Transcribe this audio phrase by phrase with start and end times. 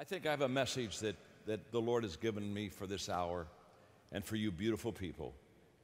[0.00, 1.14] I think I have a message that,
[1.44, 3.46] that the Lord has given me for this hour
[4.12, 5.34] and for you beautiful people.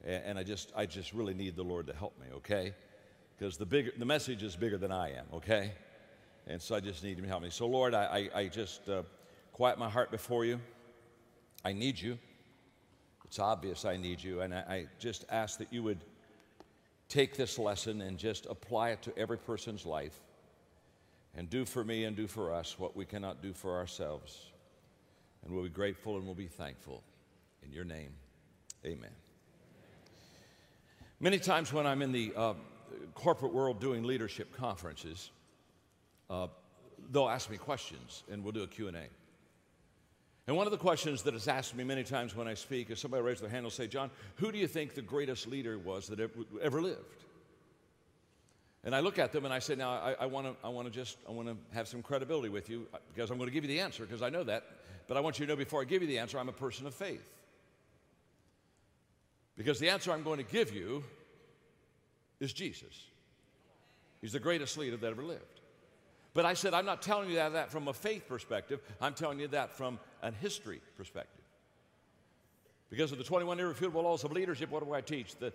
[0.03, 2.73] And, and I, just, I just really need the Lord to help me, okay?
[3.37, 5.73] Because the, bigger, the message is bigger than I am, okay?
[6.47, 7.51] And so I just need Him to help me.
[7.51, 9.03] So, Lord, I, I, I just uh,
[9.53, 10.61] quiet my heart before you.
[11.63, 12.19] I need you.
[13.27, 14.41] It's obvious I need you.
[14.41, 16.01] And I, I just ask that you would
[17.11, 20.23] take this lesson and just apply it to every person's life
[21.37, 24.51] and do for me and do for us what we cannot do for ourselves.
[25.45, 27.03] And we'll be grateful and we'll be thankful.
[27.63, 28.11] In your name,
[28.85, 29.11] amen.
[31.21, 32.55] Many times when I'm in the uh,
[33.15, 35.31] corporate world doing leadership conferences,
[36.31, 36.49] uh,
[37.11, 39.09] they'll ask me questions and we'll do a Q&A.
[40.47, 43.01] And one of the questions that is asked me many times when I speak is
[43.01, 46.07] somebody raise their hand and say, John, who do you think the greatest leader was
[46.07, 46.21] that
[46.63, 47.26] ever lived?
[48.87, 51.33] And I look at them and I say, now I, I want to just, I
[51.33, 53.81] want to have some credibility with you uh, because I'm going to give you the
[53.81, 54.63] answer because I know that.
[55.09, 56.87] But I want you to know before I give you the answer, I'm a person
[56.87, 57.29] of faith.
[59.57, 61.03] Because the answer I'm going to give you
[62.39, 63.07] is Jesus.
[64.21, 65.61] He's the greatest leader that ever lived.
[66.33, 69.41] But I said, I'm not telling you that, that from a faith perspective, I'm telling
[69.41, 71.45] you that from a history perspective.
[72.89, 75.35] Because of the 21 irrefutable laws of leadership, what do I teach?
[75.37, 75.55] That,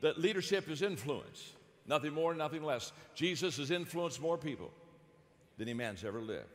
[0.00, 1.52] that leadership is influence.
[1.90, 2.92] Nothing more, nothing less.
[3.16, 4.70] Jesus has influenced more people
[5.58, 6.46] than any man's ever lived.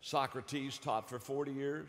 [0.00, 1.88] Socrates taught for 40 years,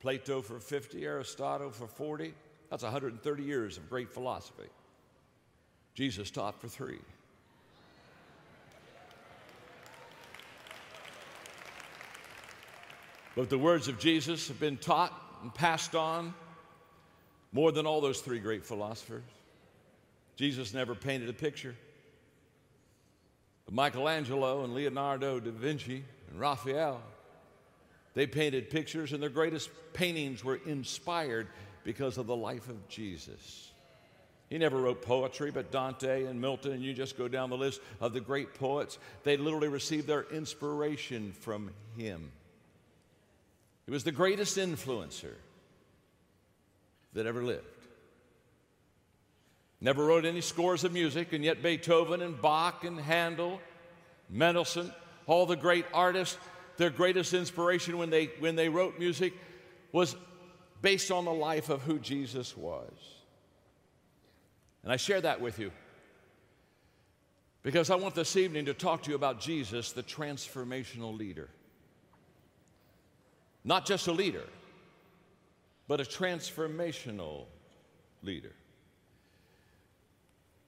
[0.00, 2.34] Plato for 50, Aristotle for 40.
[2.68, 4.68] That's 130 years of great philosophy.
[5.94, 6.98] Jesus taught for three.
[13.36, 15.12] But the words of Jesus have been taught
[15.42, 16.34] and passed on
[17.52, 19.22] more than all those three great philosophers.
[20.36, 21.74] Jesus never painted a picture.
[23.64, 27.00] But Michelangelo and Leonardo da Vinci and Raphael,
[28.14, 31.48] they painted pictures, and their greatest paintings were inspired
[31.82, 33.70] because of the life of Jesus.
[34.50, 37.80] He never wrote poetry, but Dante and Milton, and you just go down the list
[38.00, 42.30] of the great poets, they literally received their inspiration from him.
[43.86, 45.34] He was the greatest influencer
[47.14, 47.73] that ever lived.
[49.80, 53.60] Never wrote any scores of music, and yet Beethoven and Bach and Handel,
[54.30, 54.92] Mendelssohn,
[55.26, 56.38] all the great artists,
[56.76, 59.34] their greatest inspiration when they, when they wrote music
[59.92, 60.16] was
[60.82, 62.92] based on the life of who Jesus was.
[64.82, 65.70] And I share that with you
[67.62, 71.48] because I want this evening to talk to you about Jesus, the transformational leader.
[73.64, 74.44] Not just a leader,
[75.88, 77.46] but a transformational
[78.22, 78.52] leader.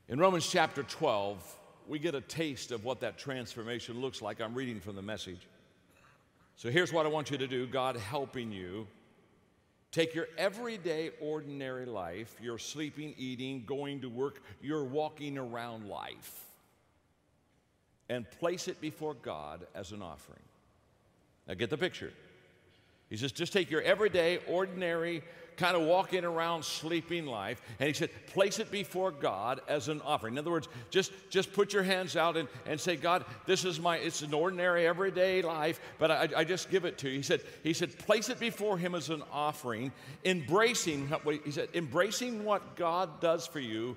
[0.08, 1.58] In Romans chapter 12,
[1.88, 4.40] we get a taste of what that transformation looks like.
[4.40, 5.40] I'm reading from the message.
[6.54, 8.86] So here's what I want you to do God helping you.
[9.90, 16.44] Take your everyday, ordinary life, your sleeping, eating, going to work, your walking around life,
[18.08, 20.42] and place it before God as an offering.
[21.48, 22.12] Now get the picture.
[23.08, 25.22] He says, just take your everyday, ordinary,
[25.56, 30.00] kind of walking around sleeping life, and he said, place it before God as an
[30.02, 30.34] offering.
[30.34, 33.80] In other words, just, just put your hands out and, and say, God, this is
[33.80, 37.16] my, it's an ordinary, everyday life, but I, I just give it to you.
[37.16, 39.92] He said, he said, place it before him as an offering,
[40.24, 43.96] embracing what he said, embracing what God does for you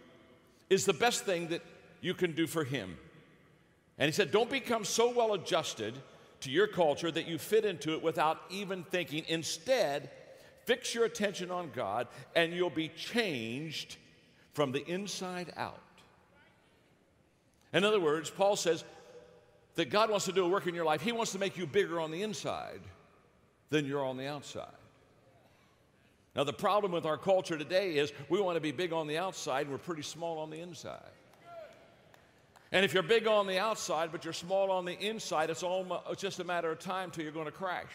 [0.70, 1.62] is the best thing that
[2.02, 2.98] you can do for him.
[3.98, 5.94] And he said, don't become so well adjusted
[6.42, 9.26] to your culture that you fit into it without even thinking.
[9.28, 10.10] Instead,
[10.70, 13.98] fix your attention on God and you'll be changed
[14.54, 15.82] from the inside out.
[17.74, 18.84] In other words, Paul says
[19.74, 21.02] that God wants to do a work in your life.
[21.02, 22.82] He wants to make you bigger on the inside
[23.72, 24.68] than you're on the outside.
[26.36, 29.18] Now, the problem with our culture today is we want to be big on the
[29.18, 31.02] outside and we're pretty small on the inside.
[32.72, 36.04] And if you're big on the outside, but you're small on the inside, it's, almost,
[36.12, 37.90] it's just a matter of time till you're going to crash.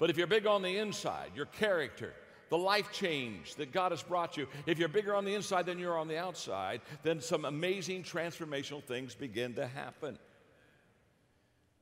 [0.00, 2.14] But if you're big on the inside, your character,
[2.48, 5.78] the life change that God has brought you, if you're bigger on the inside than
[5.78, 10.18] you're on the outside, then some amazing transformational things begin to happen.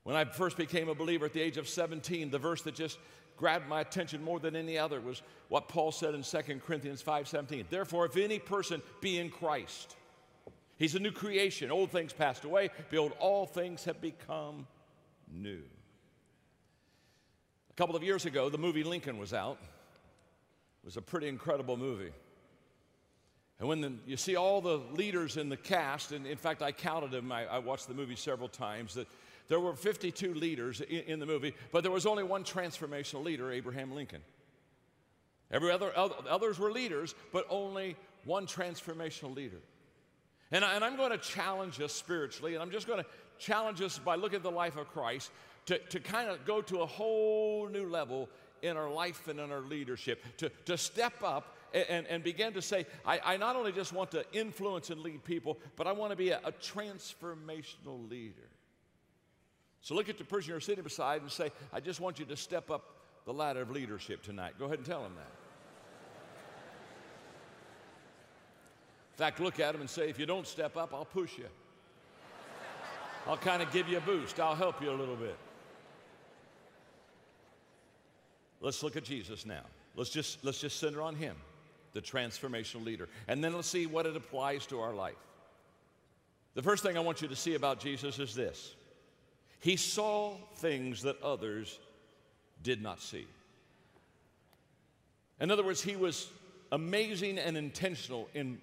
[0.02, 2.98] When I first became a believer at the age of 17, the verse that just
[3.36, 7.66] grabbed my attention more than any other was what Paul said in 2 Corinthians 5:17.
[7.70, 9.96] Therefore, if any person be in Christ,
[10.76, 11.70] He's a new creation.
[11.70, 12.70] Old things passed away.
[12.88, 14.66] Behold, all things have become
[15.30, 15.62] new.
[17.78, 19.56] A couple of years ago, the movie Lincoln was out.
[19.62, 22.10] It was a pretty incredible movie.
[23.60, 26.72] And when the, you see all the leaders in the cast, and in fact, I
[26.72, 29.06] counted them, I, I watched the movie several times, that
[29.46, 33.52] There were 52 leaders in, in the movie, but there was only one transformational leader,
[33.52, 34.22] Abraham Lincoln.
[35.48, 37.94] Every other, others were leaders, but only
[38.24, 39.60] one transformational leader.
[40.50, 43.08] And, I, and I'm going to challenge us spiritually, and I'm just going to
[43.38, 45.30] challenge us by looking at the life of Christ
[45.68, 48.26] to, to kind of go to a whole new level
[48.62, 52.62] in our life and in our leadership, to, to step up and, and begin to
[52.62, 56.10] say, I, I not only just want to influence and lead people, but I want
[56.10, 58.48] to be a, a transformational leader.
[59.82, 62.36] So look at the person you're sitting beside and say, I just want you to
[62.36, 64.54] step up the ladder of leadership tonight.
[64.58, 65.32] Go ahead and tell them that.
[69.12, 71.48] In fact, look at them and say, if you don't step up, I'll push you.
[73.26, 74.40] I'll kind of give you a boost.
[74.40, 75.36] I'll help you a little bit.
[78.60, 79.62] Let's look at Jesus now.
[79.94, 81.36] Let's just, let's just center on him,
[81.92, 83.08] the transformational leader.
[83.26, 85.16] And then let's see what it applies to our life.
[86.54, 88.74] The first thing I want you to see about Jesus is this
[89.60, 91.78] He saw things that others
[92.62, 93.26] did not see.
[95.40, 96.28] In other words, he was
[96.72, 98.58] amazing and intentional in,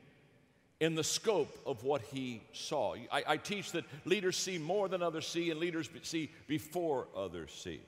[0.80, 2.96] in the scope of what he saw.
[3.12, 7.52] I, I teach that leaders see more than others see, and leaders see before others
[7.52, 7.80] see.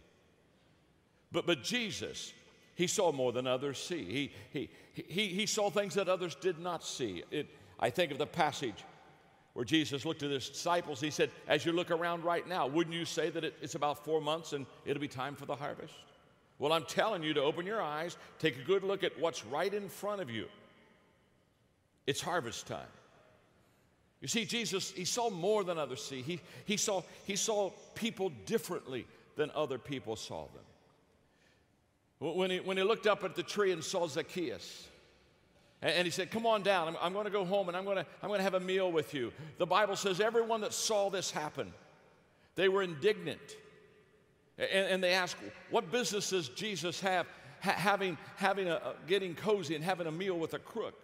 [1.32, 2.34] But, but Jesus,
[2.76, 4.04] he saw more than others see.
[4.04, 7.24] He, he, he, he saw things that others did not see.
[7.32, 7.48] It,
[7.80, 8.84] I think of the passage
[9.54, 11.02] where Jesus looked at his disciples.
[11.02, 14.06] He said, As you look around right now, wouldn't you say that it, it's about
[14.06, 15.94] four months and it'll be time for the harvest?
[16.60, 19.74] Well, I'm telling you to open your eyes, take a good look at what's right
[19.74, 20.46] in front of you.
[22.08, 22.88] It's harvest time.
[24.22, 26.22] You see, Jesus, he saw more than others see.
[26.22, 30.64] He, he, saw, he saw people differently than other people saw them.
[32.20, 34.88] When he, when he looked up at the tree and saw Zacchaeus,
[35.82, 37.98] and, he said, Come on down, I'm, I'm going to go home and I'm going
[37.98, 39.32] to I'm going to have a meal with you.
[39.60, 41.72] The Bible says everyone that saw this happen,
[42.56, 43.58] they were indignant.
[44.58, 45.38] And, and they asked,
[45.70, 47.28] What business does Jesus have
[47.62, 51.00] ha- having, having a, getting cozy and having a meal with a crook?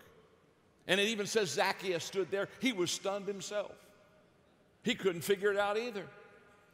[0.88, 2.50] And it even says Zacchaeus stood there.
[2.60, 3.72] He was stunned himself.
[4.82, 6.06] He couldn't figure it out either.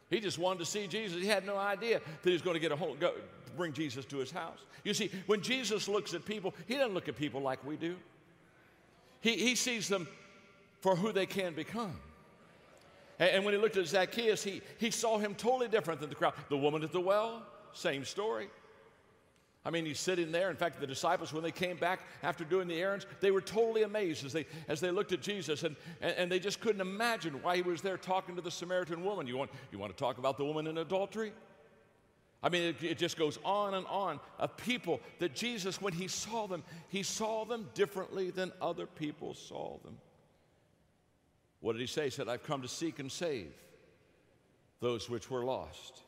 [0.08, 1.20] He just wanted to see Jesus.
[1.20, 3.12] He had no idea that he was going to get a whole, go,
[3.56, 4.58] bring Jesus to his house.
[4.84, 7.96] You see, when Jesus looks at people, he doesn't look at people like we do.
[9.20, 10.08] He, he sees them
[10.80, 11.94] for who they can become.
[13.18, 16.16] And, and when he looked at Zacchaeus, he, he saw him totally different than the
[16.16, 16.34] crowd.
[16.48, 17.42] The woman at the well,
[17.72, 18.48] same story.
[19.62, 20.48] I mean, he's sitting there.
[20.48, 23.82] In fact, the disciples, when they came back after doing the errands, they were totally
[23.82, 27.34] amazed as they, as they looked at Jesus, and, and, and they just couldn't imagine
[27.42, 29.26] why he was there talking to the Samaritan woman.
[29.26, 31.32] You want, you want to talk about the woman in adultery?
[32.42, 36.08] I mean, it, it, just goes on and on of people that Jesus, when he
[36.08, 39.98] saw them, he saw them differently than other people saw them.
[41.60, 42.04] What did he say?
[42.04, 43.52] He said, I've come to seek and save
[44.80, 46.00] those which were lost.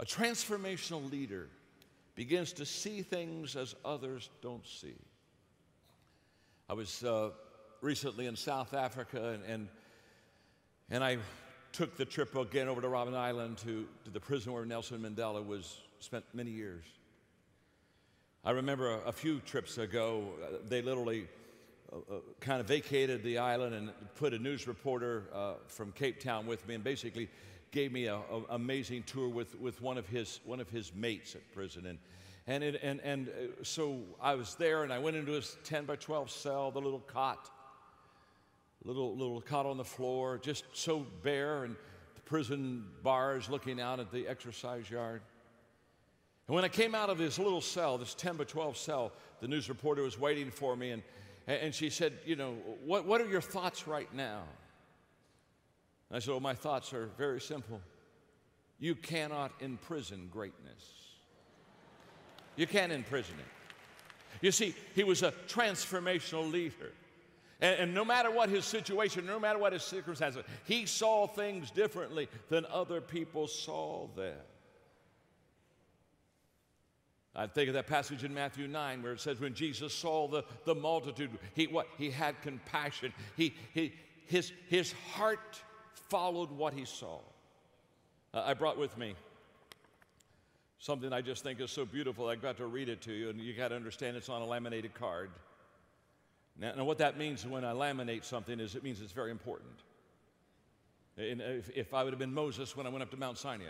[0.00, 1.48] A transformational leader
[2.14, 4.94] begins to see things as others don't see.
[6.68, 7.30] I was uh,
[7.80, 9.68] recently in South Africa and, and,
[10.90, 11.18] and I
[11.78, 15.46] took the trip again over to Robben Island to, to the prison where Nelson Mandela
[15.46, 16.82] was spent many years.
[18.44, 21.28] I remember a, a few trips ago, uh, they literally
[21.92, 26.20] uh, uh, kind of vacated the island and put a news reporter uh, from Cape
[26.20, 27.28] Town with me and basically
[27.70, 31.42] gave me an amazing tour with, with one, of his, one of his mates at
[31.52, 31.86] prison.
[31.86, 31.98] And,
[32.48, 35.84] and, it, and, and uh, so I was there and I went into his 10
[35.84, 37.50] by 12 cell, the little cot
[38.84, 41.76] little, little cot on the floor, just so bare, and
[42.14, 45.22] the prison bars looking out at the exercise yard.
[46.46, 49.48] And when I came out of this little cell, this 10 by 12 cell, the
[49.48, 51.02] news reporter was waiting for me, and,
[51.46, 52.54] and she said, You know,
[52.84, 54.42] what, what are your thoughts right now?
[56.08, 57.80] And I said, Well, my thoughts are very simple.
[58.78, 60.84] You cannot imprison greatness.
[62.56, 63.44] You can't imprison it.
[64.40, 66.92] You see, he was a transformational leader.
[67.60, 71.72] And, and, no matter what his situation, no matter what his circumstances, he saw things
[71.72, 74.38] differently than other people saw them.
[77.34, 80.44] I think of that passage in Matthew 9 where it says, when Jesus saw the,
[80.64, 81.86] the multitude, he, what?
[81.96, 83.12] he had compassion.
[83.36, 83.92] He, he,
[84.26, 85.60] his, his heart
[85.94, 87.18] followed what he saw.
[88.34, 89.14] Uh, I brought with me
[90.78, 92.28] something I just think is so beautiful.
[92.28, 94.46] I've got to read it to you, and you got to understand it's on a
[94.46, 95.30] laminated card.
[96.60, 99.78] Now, now, what that means when I laminate something is it means it's very important.
[101.16, 103.64] And if, if I would have been Moses when I went up to Mount Sinai,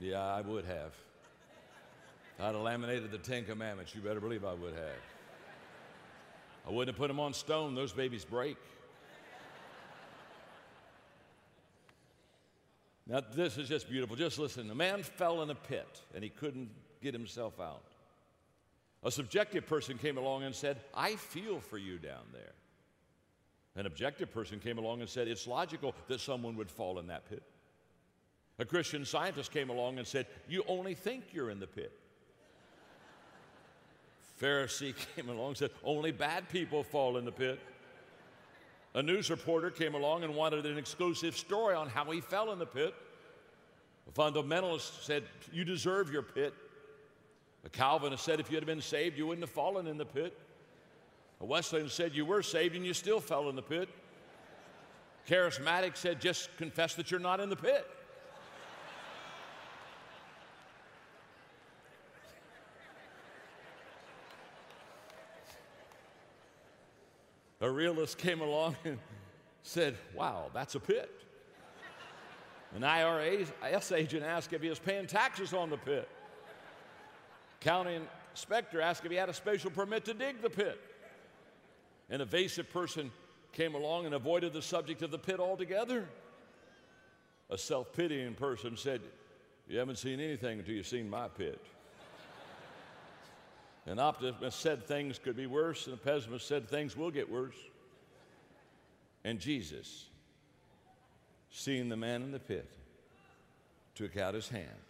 [0.00, 0.94] yeah, I would have.
[2.38, 3.94] I'd have laminated the Ten Commandments.
[3.94, 5.00] You better believe I would have.
[6.66, 7.74] I wouldn't have put them on stone.
[7.74, 8.56] Those babies break.
[13.06, 14.16] Now, this is just beautiful.
[14.16, 14.70] Just listen.
[14.70, 16.68] A man fell in a pit and he couldn't
[17.02, 17.84] get himself out.
[19.06, 22.54] A subjective person came along and said, I feel for you down there.
[23.76, 27.30] An objective person came along and said, It's logical that someone would fall in that
[27.30, 27.44] pit.
[28.58, 31.92] A Christian scientist came along and said, You only think you're in the pit.
[34.42, 37.60] Pharisee came along and said, Only bad people fall in the pit.
[38.94, 42.58] A news reporter came along and wanted an exclusive story on how he fell in
[42.58, 42.92] the pit.
[44.08, 45.22] A fundamentalist said,
[45.52, 46.52] You deserve your pit.
[47.66, 50.38] A Calvinist said, If you had been saved, you wouldn't have fallen in the pit.
[51.40, 53.88] A Wesleyan said, You were saved and you still fell in the pit.
[55.28, 57.84] Charismatic said, Just confess that you're not in the pit.
[67.60, 68.98] a realist came along and
[69.64, 71.10] said, Wow, that's a pit.
[72.76, 76.08] An IRS agent asked if he was paying taxes on the pit.
[77.66, 77.98] County
[78.30, 80.80] inspector asked if he had a special permit to dig the pit.
[82.08, 83.10] An evasive person
[83.50, 86.06] came along and avoided the subject of the pit altogether.
[87.50, 89.00] A self pitying person said,
[89.66, 91.60] You haven't seen anything until you've seen my pit.
[93.86, 97.56] An optimist said things could be worse, and a pessimist said things will get worse.
[99.24, 100.04] And Jesus,
[101.50, 102.70] seeing the man in the pit,
[103.96, 104.85] took out his hand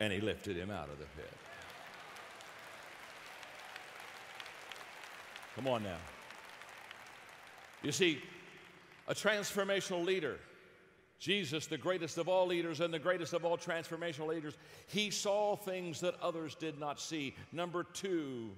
[0.00, 1.32] and he lifted him out of the pit.
[5.54, 5.96] Come on now.
[7.82, 8.20] You see,
[9.06, 10.38] a transformational leader
[11.18, 15.56] Jesus, the greatest of all leaders and the greatest of all transformational leaders, he saw
[15.56, 17.34] things that others did not see.
[17.50, 18.50] Number two,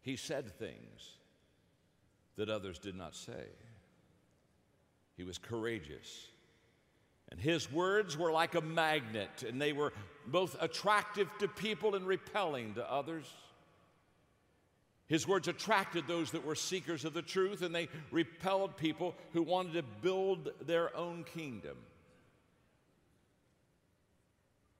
[0.00, 1.16] he said things
[2.36, 3.46] that others did not say.
[5.16, 6.28] He was courageous.
[7.30, 9.92] And his words were like a magnet, and they were
[10.26, 13.26] both attractive to people and repelling to others.
[15.08, 19.42] His words attracted those that were seekers of the truth, and they repelled people who
[19.42, 21.76] wanted to build their own kingdom.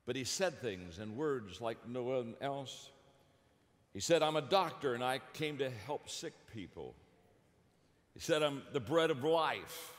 [0.09, 2.89] But he said things in words like no one else.
[3.93, 6.95] He said, I'm a doctor and I came to help sick people.
[8.15, 9.93] He said, I'm the bread of life.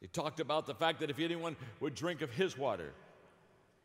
[0.00, 2.92] He talked about the fact that if anyone would drink of his water,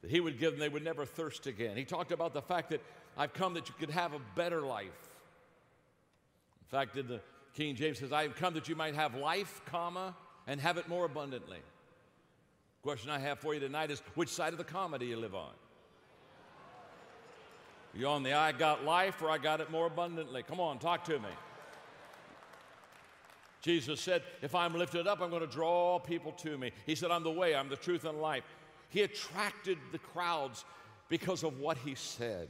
[0.02, 1.76] that he would give them, they would never thirst again.
[1.76, 2.82] He talked about the fact that
[3.18, 4.88] I've come that you could have a better life.
[6.62, 7.22] In fact, in the
[7.54, 10.16] King James says, I have come that you might have life, comma,
[10.48, 11.60] and have it more abundantly.
[12.82, 15.36] Question I have for you tonight is which side of the comma do you live
[15.36, 15.52] on?
[17.94, 20.44] You on the I got life or I got it more abundantly?
[20.44, 21.30] Come on, talk to me.
[23.64, 26.72] Jesus said, If I'm lifted up, I'm going to draw people to me.
[26.86, 28.44] He said, I'm the way, I'm the truth, and life.
[28.90, 30.66] He attracted the crowds
[31.10, 32.50] because of what he said.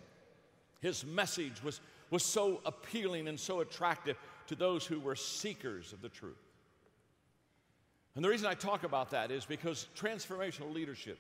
[0.82, 1.80] His message was,
[2.10, 4.18] was so appealing and so attractive
[4.48, 6.36] to those who were seekers of the truth.
[8.16, 11.20] And the reason I talk about that is because transformational leadership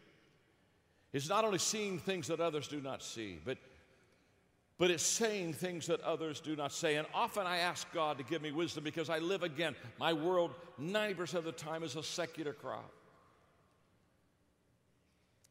[1.13, 3.57] is not only seeing things that others do not see, but,
[4.77, 6.95] but it's saying things that others do not say.
[6.95, 9.75] And often I ask God to give me wisdom because I live again.
[9.99, 10.51] My world,
[10.81, 12.81] 90% of the time, is a secular crowd.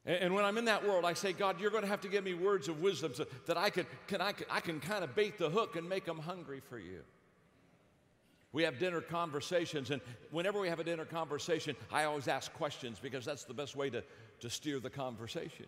[0.05, 2.25] And when I'm in that world, I say, God, you're going to have to give
[2.25, 5.15] me words of wisdom so that I can, can, I, can, I can kind of
[5.15, 7.03] bait the hook and make them hungry for you.
[8.53, 12.99] We have dinner conversations, and whenever we have a dinner conversation, I always ask questions
[13.01, 14.03] because that's the best way to,
[14.41, 15.67] to steer the conversation.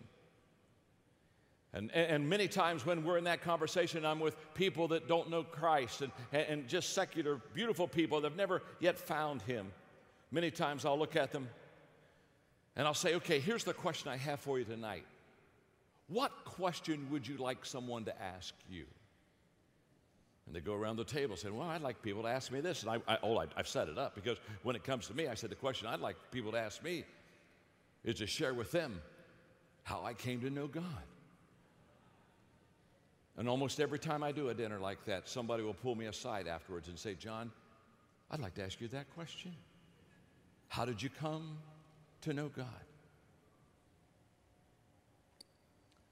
[1.75, 5.43] And, and many times when we're in that conversation, I'm with people that don't know
[5.43, 9.73] Christ and, and just secular, beautiful people that have never yet found Him.
[10.31, 11.49] Many times I'll look at them
[12.77, 15.05] and I'll say, okay, here's the question I have for you tonight.
[16.07, 18.85] What question would you like someone to ask you?
[20.45, 22.83] And they go around the table saying, Well, I'd like people to ask me this.
[22.83, 25.27] And I, I oh, I, I've set it up because when it comes to me,
[25.27, 27.03] I said, The question I'd like people to ask me
[28.03, 29.01] is to share with them
[29.81, 30.83] how I came to know God.
[33.37, 36.47] And almost every time I do a dinner like that, somebody will pull me aside
[36.47, 37.51] afterwards and say, John,
[38.31, 39.53] I'd like to ask you that question.
[40.69, 41.57] How did you come
[42.25, 42.65] to know God.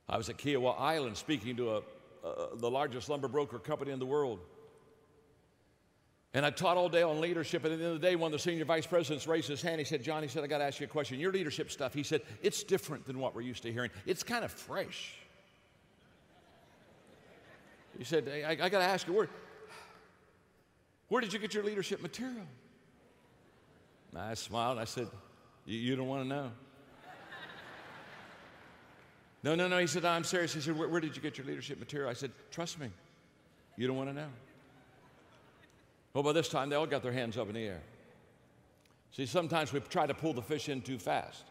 [0.07, 1.77] I was at Kiawah Island speaking to a,
[2.23, 4.39] uh, the largest lumber broker company in the world.
[6.35, 7.63] And I taught all day on leadership.
[7.63, 9.61] And at the end of the day, one of the senior vice presidents raised his
[9.61, 9.79] hand.
[9.79, 11.19] He said, John, he said, I got to ask you a question.
[11.19, 13.91] Your leadership stuff, he said, it's different than what we're used to hearing.
[14.05, 15.15] It's kind of fresh.
[17.97, 19.29] He said, I, I got to ask you, where,
[21.09, 22.45] where did you get your leadership material?
[24.15, 25.07] I smiled I said,
[25.65, 26.51] You don't want to know?
[29.43, 29.77] no, no, no.
[29.79, 30.53] He said, I'm serious.
[30.53, 32.09] He said, where, where did you get your leadership material?
[32.09, 32.89] I said, Trust me,
[33.75, 34.29] you don't want to know.
[36.13, 37.81] Well, by this time, they all got their hands up in the air.
[39.11, 41.43] See, sometimes we try to pull the fish in too fast.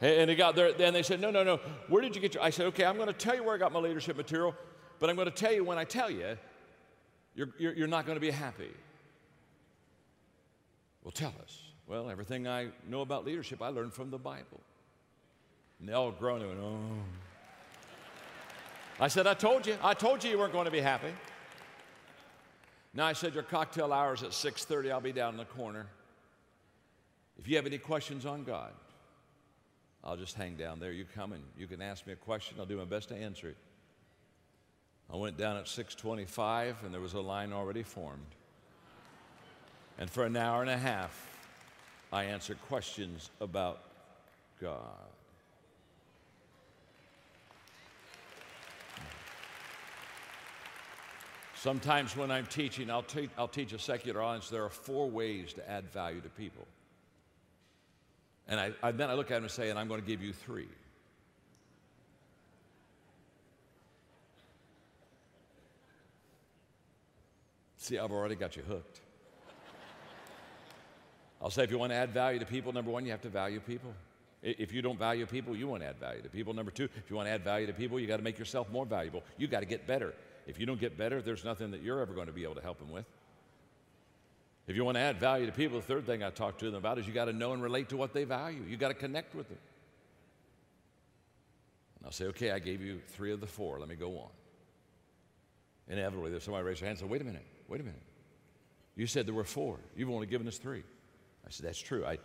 [0.00, 1.56] And they got there, then they said, No, no, no,
[1.88, 2.42] where did you get your?
[2.42, 4.54] I said, Okay, I'm going to tell you where I got my leadership material,
[5.00, 6.36] but I'm going to tell you when I tell you,
[7.34, 8.70] you're, you're, you're not going to be happy.
[11.02, 11.62] Well, tell us.
[11.86, 14.60] Well, everything I know about leadership, I learned from the Bible.
[15.80, 16.78] And they all groaned and went, Oh.
[19.00, 19.76] I said, I told you.
[19.82, 21.12] I told you you weren't going to be happy.
[22.94, 24.90] Now I said your cocktail hours at 6:30.
[24.90, 25.86] I'll be down in the corner.
[27.38, 28.72] If you have any questions on God,
[30.08, 30.90] I'll just hang down there.
[30.90, 32.56] You come and you can ask me a question.
[32.58, 33.56] I'll do my best to answer it.
[35.12, 38.34] I went down at 6:25 and there was a line already formed.
[39.98, 41.26] And for an hour and a half,
[42.10, 43.82] I answered questions about
[44.62, 45.10] God.
[51.54, 55.52] Sometimes when I'm teaching, I'll, te- I'll teach a secular audience, there are four ways
[55.54, 56.66] to add value to people.
[58.48, 60.22] And I, I, then I look at them and say, and I'm going to give
[60.22, 60.68] you three.
[67.76, 69.00] See, I've already got you hooked.
[71.40, 73.28] I'll say if you want to add value to people, number one, you have to
[73.28, 73.92] value people.
[74.42, 76.54] If you don't value people, you won't add value to people.
[76.54, 78.70] Number two, if you want to add value to people, you got to make yourself
[78.70, 79.22] more valuable.
[79.36, 80.14] You got to get better.
[80.46, 82.60] If you don't get better, there's nothing that you're ever going to be able to
[82.60, 83.04] help them with.
[84.68, 86.74] If you want to add value to people, the third thing I talk to them
[86.74, 88.62] about is you got to know and relate to what they value.
[88.68, 89.58] You got to connect with them.
[91.96, 93.80] And I'll say, okay, I gave you three of the four.
[93.80, 94.28] Let me go on.
[95.88, 98.02] Inevitably, there's somebody raise their hand and say, wait a minute, wait a minute.
[98.94, 99.78] You said there were four.
[99.96, 100.82] You've only given us three.
[101.46, 102.04] I said, that's true.
[102.04, 102.18] I,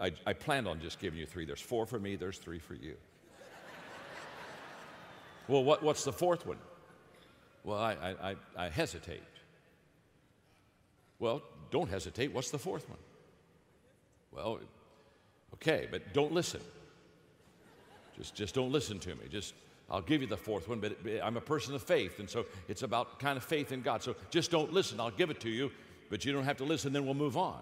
[0.00, 1.44] I, I, planned on just giving you three.
[1.44, 2.96] There's four for me, there's three for you.
[5.48, 6.58] well, what, what's the fourth one?
[7.62, 9.22] Well, I, I, I hesitate.
[11.20, 12.32] Well, don't hesitate.
[12.32, 12.98] What's the fourth one?
[14.32, 14.60] Well,
[15.54, 16.60] okay, but don't listen.
[18.16, 19.24] Just, just don't listen to me.
[19.30, 19.54] Just,
[19.90, 22.82] I'll give you the fourth one, but I'm a person of faith, and so it's
[22.82, 24.02] about kind of faith in God.
[24.02, 25.00] So just don't listen.
[25.00, 25.70] I'll give it to you,
[26.10, 27.60] but you don't have to listen, then we'll move on.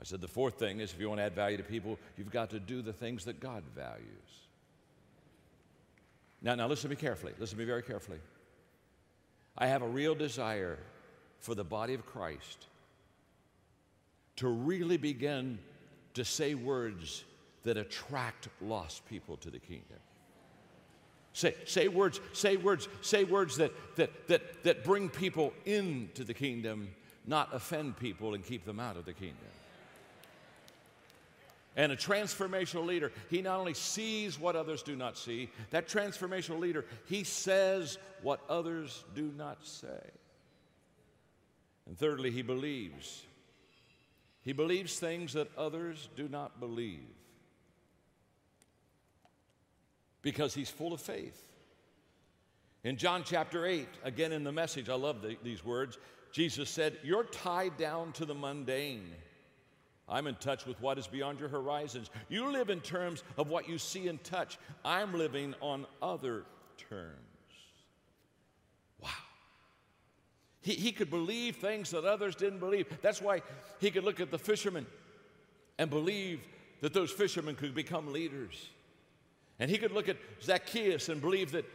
[0.00, 2.30] I said the fourth thing is if you want to add value to people, you've
[2.30, 4.04] got to do the things that God values.
[6.42, 7.32] Now, now listen to me carefully.
[7.38, 8.18] Listen to me very carefully.
[9.56, 10.78] I have a real desire
[11.38, 12.66] for the body of Christ
[14.36, 15.58] to really begin
[16.14, 17.24] to say words
[17.64, 19.98] that attract lost people to the kingdom.
[21.32, 26.34] Say, say words, say words, say words that, that, that, that bring people into the
[26.34, 26.88] kingdom,
[27.26, 29.38] not offend people and keep them out of the kingdom.
[31.76, 36.60] And a transformational leader, he not only sees what others do not see, that transformational
[36.60, 40.10] leader, he says what others do not say.
[41.86, 43.24] And thirdly, he believes.
[44.44, 47.08] He believes things that others do not believe
[50.20, 51.40] because he's full of faith.
[52.84, 55.98] In John chapter 8, again in the message, I love the, these words,
[56.30, 59.10] Jesus said, You're tied down to the mundane.
[60.06, 62.10] I'm in touch with what is beyond your horizons.
[62.28, 64.58] You live in terms of what you see and touch.
[64.84, 66.44] I'm living on other
[66.76, 67.14] terms.
[69.00, 69.08] Wow.
[70.64, 72.86] He, he could believe things that others didn't believe.
[73.02, 73.42] That's why
[73.80, 74.86] he could look at the fishermen
[75.78, 76.40] and believe
[76.80, 78.70] that those fishermen could become leaders.
[79.58, 81.66] And he could look at Zacchaeus and believe that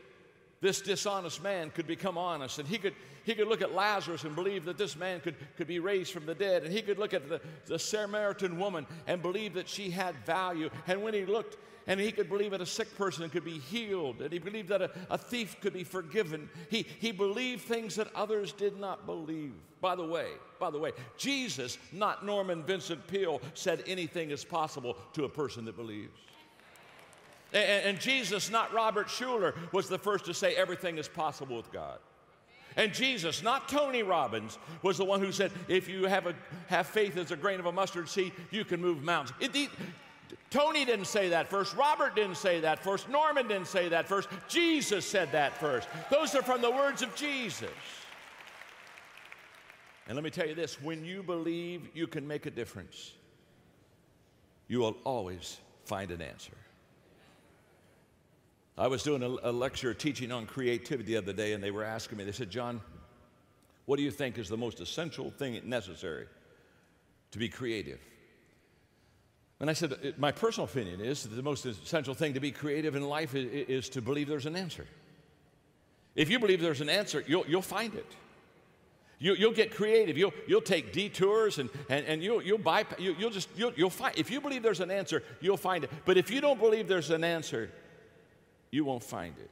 [0.62, 2.60] this dishonest man could become honest.
[2.60, 2.93] And he could,
[3.24, 6.26] he could look at Lazarus and believe that this man could, could be raised from
[6.26, 6.63] the dead.
[6.63, 10.69] And he could look at the, the Samaritan woman and believe that she had value.
[10.88, 14.22] And when he looked, and he could believe that a sick person could be healed.
[14.22, 16.50] And he believed that a, a thief could be forgiven.
[16.69, 19.54] He, he believed things that others did not believe.
[19.82, 20.28] By the way,
[20.60, 25.63] by the way, Jesus, not Norman Vincent Peale, said anything is possible to a person
[25.65, 26.12] that believes.
[27.53, 31.71] And, and Jesus, not Robert Schuller, was the first to say everything is possible with
[31.71, 31.99] God.
[32.75, 36.35] And Jesus, not Tony Robbins, was the one who said, if you have, a,
[36.67, 39.35] have faith as a grain of a mustard seed, you can move mountains.
[39.41, 39.69] It,
[40.49, 41.75] Tony didn't say that first.
[41.75, 43.09] Robert didn't say that first.
[43.09, 44.29] Norman didn't say that first.
[44.47, 45.88] Jesus said that first.
[46.09, 47.69] Those are from the words of Jesus.
[50.07, 53.13] And let me tell you this when you believe you can make a difference,
[54.67, 56.53] you will always find an answer.
[58.80, 61.84] I was doing a, a, lecture teaching on creativity the other day, and they were
[61.84, 62.82] asking me, they said, John,
[63.86, 66.26] what do you think is the most essential thing necessary
[67.32, 68.00] to be creative.
[69.60, 72.96] And I said, My personal opinion is that the most essential thing to be creative
[72.96, 74.86] in life is, is to believe there's an answer.
[76.15, 78.15] If you believe there's an answer, you'll, you'll find it.
[79.20, 80.18] You, will get creative.
[80.18, 83.89] You'll, you'll take detours and, and, and you'll, you'll, buy, you, will just, you'll, you'll
[83.89, 85.92] find, if you believe there's an answer, you'll find it.
[86.06, 87.70] But if you don't believe there's an answer,
[88.71, 89.49] you won't find it.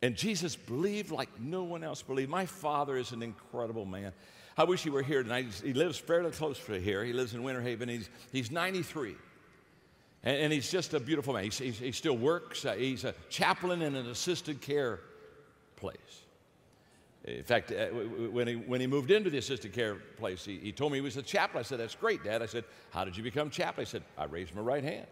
[0.00, 2.30] And Jesus believed like no one else believed.
[2.30, 4.12] My father is an incredible man.
[4.56, 5.46] I wish he were here tonight.
[5.64, 7.04] He lives fairly close to here.
[7.04, 7.88] He lives in Winter Haven.
[7.88, 9.14] He's, he's 93.
[10.24, 11.44] And, and he's just a beautiful man.
[11.44, 12.64] He's, he's, he still works.
[12.64, 15.00] Uh, he's a chaplain in an assisted care
[15.76, 15.96] place.
[17.24, 20.72] In fact, uh, when, he, when he moved into the assisted care place, he, he
[20.72, 21.60] told me he was a chaplain.
[21.60, 22.42] I said, That's great, Dad.
[22.42, 23.86] I said, How did you become chaplain?
[23.86, 25.06] He said, I raised my right hand.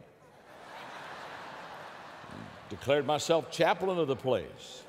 [2.68, 4.82] Declared myself chaplain of the place.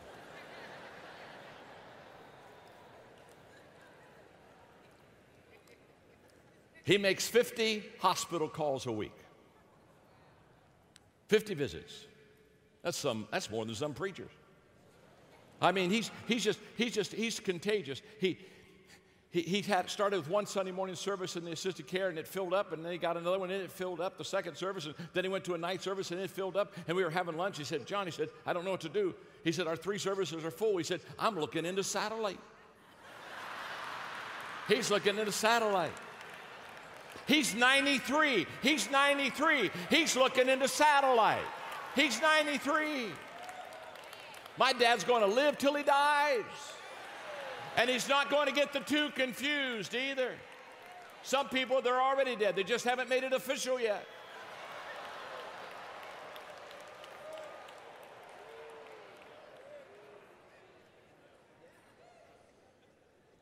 [6.83, 9.11] He makes 50 hospital calls a week.
[11.27, 12.05] 50 visits.
[12.81, 14.31] That's some that's more than some preachers.
[15.61, 18.01] I mean, he's, he's just, he's just, he's contagious.
[18.19, 18.37] He,
[19.29, 22.53] he, had started with one Sunday morning service in the assisted care and it filled
[22.53, 24.95] up, and then he got another one and it filled up, the second service, and
[25.13, 27.35] then he went to a night service and it filled up, and we were having
[27.35, 27.57] lunch.
[27.57, 29.13] He said, John, he said, I don't know what to do.
[29.43, 30.77] He said, Our three services are full.
[30.77, 32.39] He said, I'm looking into satellite.
[34.67, 35.93] He's looking into satellite.
[37.27, 38.45] He's 93.
[38.61, 39.71] He's 93.
[39.89, 41.43] He's looking into satellite.
[41.95, 43.07] He's 93.
[44.57, 46.43] My dad's going to live till he dies.
[47.77, 50.33] And he's not going to get the two confused either.
[51.21, 54.05] Some people, they're already dead, they just haven't made it official yet.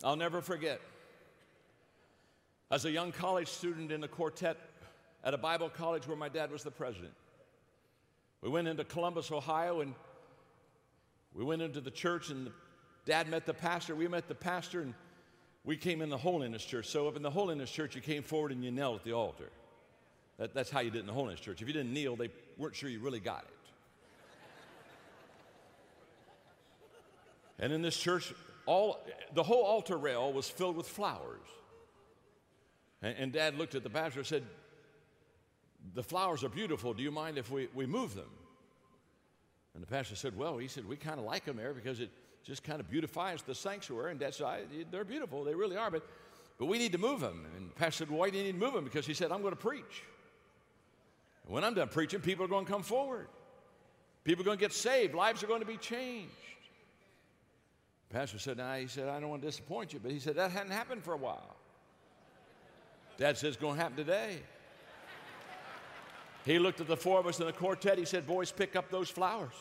[0.04, 0.82] I'll never forget.
[2.70, 4.58] As a young college student in the quartet
[5.24, 7.14] at a Bible college where my dad was the president,
[8.42, 9.96] we went into Columbus, Ohio, and
[11.34, 12.52] we went into the church, and
[13.06, 13.96] dad met the pastor.
[13.96, 14.94] We met the pastor, and
[15.64, 16.88] we came in the Holiness Church.
[16.88, 19.50] So, up in the Holiness Church, you came forward and you knelt at the altar.
[20.38, 21.62] That, that's how you did in the Holiness Church.
[21.62, 23.56] If you didn't kneel, they weren't sure you really got it.
[27.58, 28.34] And in this church,
[28.66, 31.48] all, the whole altar rail was filled with flowers.
[33.02, 34.44] And, and Dad looked at the pastor and said,
[35.94, 36.94] The flowers are beautiful.
[36.94, 38.30] Do you mind if we, we move them?
[39.74, 42.10] And the pastor said, Well, he said, we kind of like them there because it
[42.46, 44.12] just kind of beautifies the sanctuary.
[44.12, 46.08] And that's, I, they're beautiful, they really are, but,
[46.60, 47.46] but we need to move them.
[47.58, 48.84] And pastor Why do you need to move them?
[48.84, 50.04] Because he said, I'm going to preach.
[51.46, 53.28] And when I'm done preaching, people are going to come forward.
[54.24, 55.14] People are going to get saved.
[55.14, 56.32] Lives are going to be changed.
[58.10, 60.36] The pastor said, Now, he said, I don't want to disappoint you, but he said,
[60.36, 61.56] That hadn't happened for a while.
[63.18, 64.40] Dad says, It's going to happen today.
[66.46, 67.98] He looked at the four of us in the quartet.
[67.98, 69.54] He said, Boys, pick up those flowers.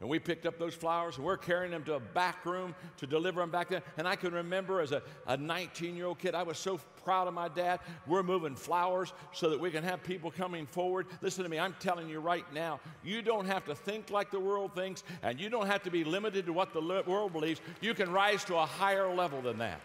[0.00, 3.06] And we picked up those flowers and we're carrying them to a back room to
[3.06, 3.82] deliver them back there.
[3.96, 7.28] And I can remember as a, a 19 year old kid, I was so proud
[7.28, 7.80] of my dad.
[8.06, 11.06] We're moving flowers so that we can have people coming forward.
[11.22, 14.40] Listen to me, I'm telling you right now, you don't have to think like the
[14.40, 17.60] world thinks and you don't have to be limited to what the world believes.
[17.80, 19.80] You can rise to a higher level than that.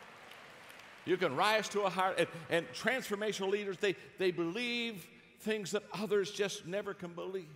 [1.06, 5.08] You can rise to a higher, and, and transformational leaders, they, they believe
[5.40, 7.48] things that others just never can believe.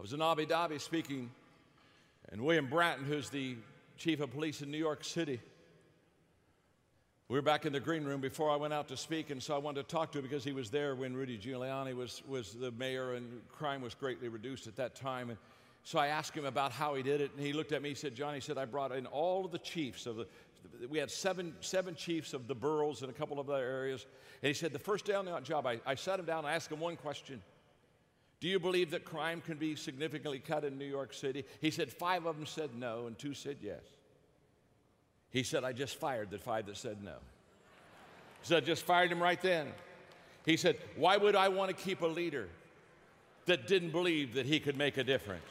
[0.00, 1.30] I was in Abu Dhabi speaking,
[2.32, 3.56] and William Bratton, who's the
[3.98, 5.38] chief of police in New York City,
[7.28, 9.54] we were back in the green room before I went out to speak, and so
[9.54, 12.54] I wanted to talk to him because he was there when Rudy Giuliani was, was
[12.54, 15.28] the mayor and crime was greatly reduced at that time.
[15.28, 15.38] And
[15.84, 17.90] so I asked him about how he did it, and he looked at me.
[17.90, 20.26] He said, "John," he said, "I brought in all of the chiefs of the
[20.88, 24.06] we had seven, seven chiefs of the boroughs and a couple of other areas.
[24.42, 26.54] And he said, the first day on the job, I, I sat him down I
[26.54, 27.42] asked him one question.
[28.40, 31.44] Do you believe that crime can be significantly cut in New York City?
[31.60, 33.82] He said, five of them said no and two said yes.
[35.30, 37.16] He said, I just fired the five that said no.
[38.42, 39.68] So I just fired him right then.
[40.46, 42.48] He said, Why would I want to keep a leader
[43.46, 45.42] that didn't believe that he could make a difference?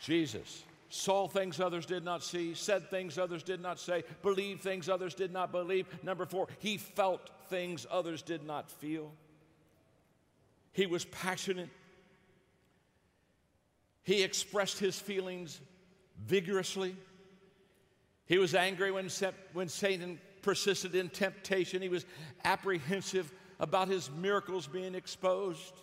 [0.00, 4.88] Jesus saw things others did not see, said things others did not say, believed things
[4.88, 5.86] others did not believe.
[6.02, 9.12] Number four, he felt things others did not feel.
[10.72, 11.68] He was passionate.
[14.02, 15.60] He expressed his feelings
[16.24, 16.96] vigorously.
[18.26, 19.08] He was angry when,
[19.52, 21.82] when Satan persisted in temptation.
[21.82, 22.06] He was
[22.44, 25.74] apprehensive about his miracles being exposed.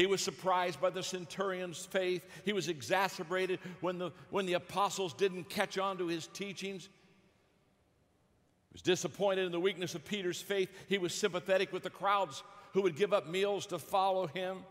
[0.00, 2.24] He was surprised by the centurion's faith.
[2.46, 6.84] He was exacerbated when the, when the apostles didn't catch on to his teachings.
[6.84, 10.70] He was disappointed in the weakness of Peter's faith.
[10.88, 14.64] He was sympathetic with the crowds who would give up meals to follow him.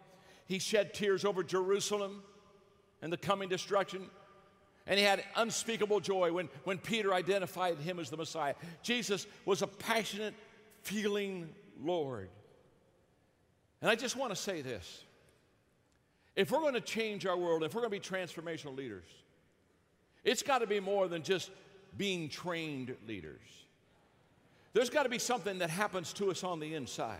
[0.47, 2.23] He shed tears over Jerusalem
[3.03, 4.09] and the coming destruction.
[4.87, 8.55] And he had unspeakable joy when, when Peter identified him as the Messiah.
[8.81, 10.33] Jesus was a passionate,
[10.81, 12.29] feeling Lord.
[13.79, 15.03] And I just want to say this
[16.39, 19.03] if we're going to change our world, if we're going to be transformational leaders,
[20.23, 21.51] it's got to be more than just
[21.97, 23.41] being trained leaders.
[24.71, 27.19] There's got to be something that happens to us on the inside.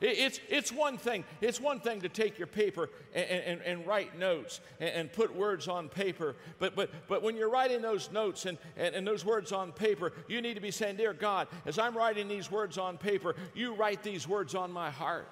[0.00, 4.18] It's, it's, one thing, it's one thing to take your paper and, and, and write
[4.18, 8.46] notes and, and, put words on paper, but, but, but when you're writing those notes
[8.46, 11.80] and, and, and those words on paper, you need to be saying, Dear God, as
[11.80, 15.28] I'm writing these words on paper, you write these words on my heart.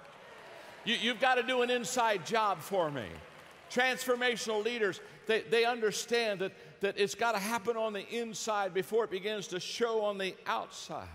[0.87, 3.07] You, you've got to do an inside job for me.
[3.69, 9.03] Transformational leaders, they, they understand that, that it's got to happen on the inside before
[9.03, 11.09] it begins to show on the outside.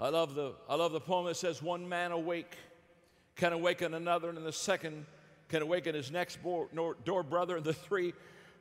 [0.00, 2.56] I love the, I love the poem that says, One man awake
[3.36, 5.06] can awaken another, and the second
[5.48, 8.14] can awaken his next door brother, and the three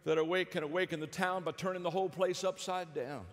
[0.06, 3.26] that awake can awaken the town by turning the whole place upside down.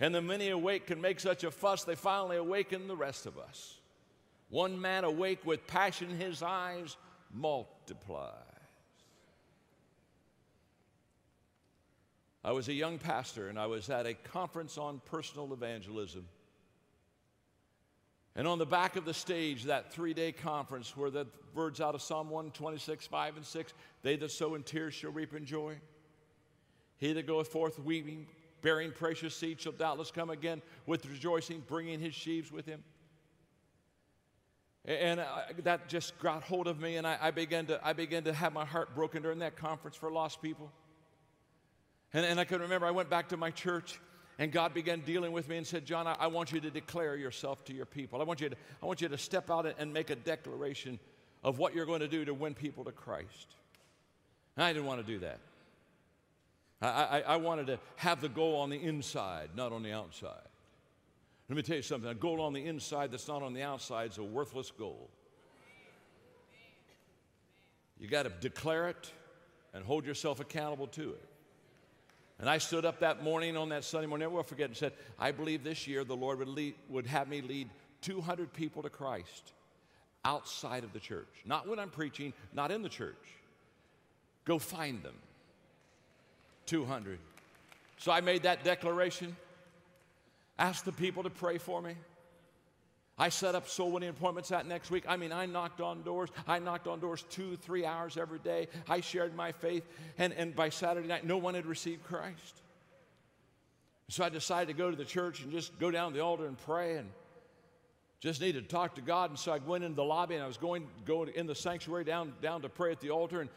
[0.00, 3.38] And the many awake can make such a fuss, they finally awaken the rest of
[3.38, 3.78] us.
[4.56, 6.96] One man awake with passion in his eyes
[7.30, 8.32] multiplies.
[12.42, 16.26] I was a young pastor and I was at a conference on personal evangelism.
[18.34, 21.94] And on the back of the stage, that three day conference where the words out
[21.94, 25.76] of Psalm 126, 5 and 6 they that sow in tears shall reap in joy.
[26.96, 28.26] He that goeth forth weeping,
[28.62, 32.82] bearing precious seed, shall doubtless come again with rejoicing, bringing his sheaves with him.
[34.86, 38.22] And I, that just got hold of me, and I, I, began to, I began
[38.24, 40.70] to have my heart broken during that conference for lost people.
[42.12, 44.00] And, and I can remember I went back to my church
[44.38, 47.16] and God began dealing with me and said, John, I, I, want you to declare
[47.16, 48.20] yourself to your people.
[48.20, 50.98] I want you to, I want you to step out and make a declaration
[51.42, 53.54] of what you're going to do to win people to Christ.
[54.56, 55.38] And I didn't want to do that.
[56.82, 60.42] I, I, I wanted to have the goal on the inside, not on the outside.
[61.48, 64.10] Let me tell you something a goal on the inside that's not on the outside
[64.10, 65.08] is a worthless goal.
[67.98, 69.10] You got to declare it
[69.72, 71.24] and hold yourself accountable to it.
[72.38, 74.92] And I stood up that morning on that Sunday morning, never will forget, and said,
[75.18, 77.70] I believe this year the Lord would, lead, would have me lead
[78.02, 79.52] 200 people to Christ
[80.24, 81.28] outside of the church.
[81.46, 83.14] Not when I'm preaching, not in the church.
[84.44, 85.14] Go find them.
[86.66, 87.18] 200.
[87.98, 89.34] So I made that declaration,
[90.58, 91.94] asked the people to pray for me.
[93.18, 95.04] I set up soul winning appointments that next week.
[95.08, 96.28] I mean, I knocked on doors.
[96.46, 98.68] I knocked on doors two, three hours every day.
[98.88, 99.88] I shared my faith.
[100.18, 102.60] And, and by Saturday night, no one had received Christ.
[104.08, 106.46] So I decided to go to the church and just go down to the altar
[106.46, 107.08] and pray and
[108.20, 109.30] just needed to talk to God.
[109.30, 112.04] And so I went into the lobby and I was going, going in the sanctuary
[112.04, 113.40] down, down to pray at the altar.
[113.40, 113.50] And,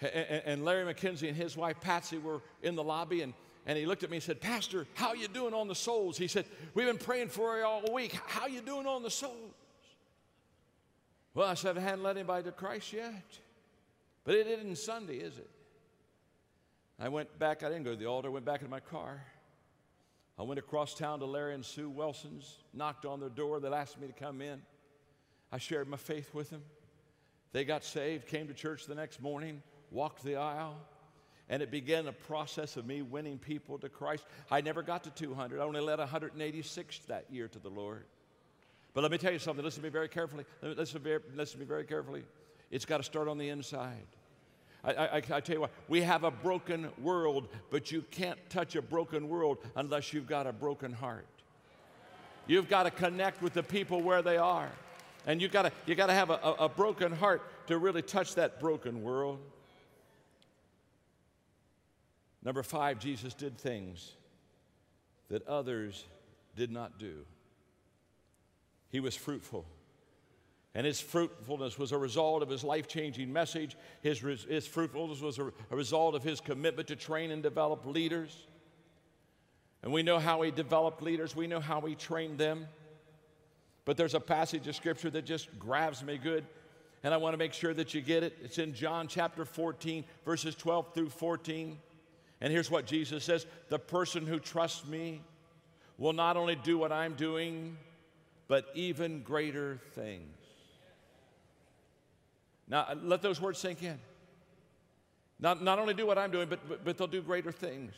[0.00, 3.22] and, and Larry McKenzie and his wife Patsy were in the lobby.
[3.22, 3.34] And
[3.66, 6.16] and he looked at me and said, Pastor, how you doing on the souls?
[6.16, 8.18] He said, We've been praying for you all week.
[8.26, 9.54] How you doing on the souls?
[11.34, 13.38] Well, I said, I hadn't led anybody to Christ yet.
[14.24, 15.50] But it isn't Sunday, is it?
[16.98, 19.22] I went back, I didn't go to the altar, I went back in my car.
[20.38, 23.60] I went across town to Larry and Sue Wilson's, knocked on their door.
[23.60, 24.62] They asked me to come in.
[25.52, 26.62] I shared my faith with them.
[27.52, 30.76] They got saved, came to church the next morning, walked the aisle
[31.50, 34.24] and it began a process of me winning people to Christ.
[34.50, 35.60] I never got to 200.
[35.60, 38.04] I only led 186 that year to the Lord.
[38.94, 39.64] But let me tell you something.
[39.64, 40.44] Listen to me very carefully.
[40.62, 42.22] Listen to me, listen to me very carefully.
[42.70, 44.06] It's got to start on the inside.
[44.84, 48.76] I, I, I, tell you what, we have a broken world, but you can't touch
[48.76, 51.26] a broken world unless you've got a broken heart.
[52.46, 54.70] You've got to connect with the people where they are.
[55.26, 58.02] And you've got to, you got to have a, a, a broken heart to really
[58.02, 59.40] touch that broken world.
[62.42, 64.12] Number five, Jesus did things
[65.28, 66.04] that others
[66.56, 67.24] did not do.
[68.88, 69.64] He was fruitful.
[70.74, 73.76] And his fruitfulness was a result of his life changing message.
[74.02, 78.46] His, his fruitfulness was a, a result of his commitment to train and develop leaders.
[79.82, 82.66] And we know how he developed leaders, we know how he trained them.
[83.84, 86.44] But there's a passage of scripture that just grabs me good,
[87.02, 88.36] and I want to make sure that you get it.
[88.42, 91.78] It's in John chapter 14, verses 12 through 14.
[92.40, 95.22] And here's what Jesus says The person who trusts me
[95.98, 97.76] will not only do what I'm doing,
[98.48, 100.36] but even greater things.
[102.66, 103.98] Now, let those words sink in.
[105.40, 107.92] Not, not only do what I'm doing, but, but, but they'll do greater things.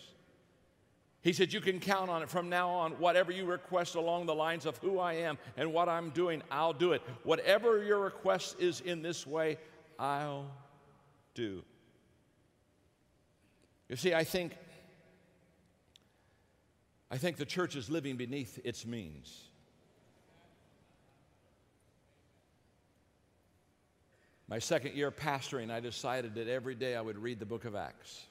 [1.23, 2.93] He said, You can count on it from now on.
[2.93, 6.73] Whatever you request along the lines of who I am and what I'm doing, I'll
[6.73, 7.03] do it.
[7.23, 9.59] Whatever your request is in this way,
[9.99, 10.51] I'll
[11.35, 11.63] do.
[13.93, 14.57] You see, I think,
[17.11, 19.39] I think the church is living beneath its means.
[24.49, 27.75] My second year pastoring, I decided that every day I would read the book of
[27.75, 28.25] Acts.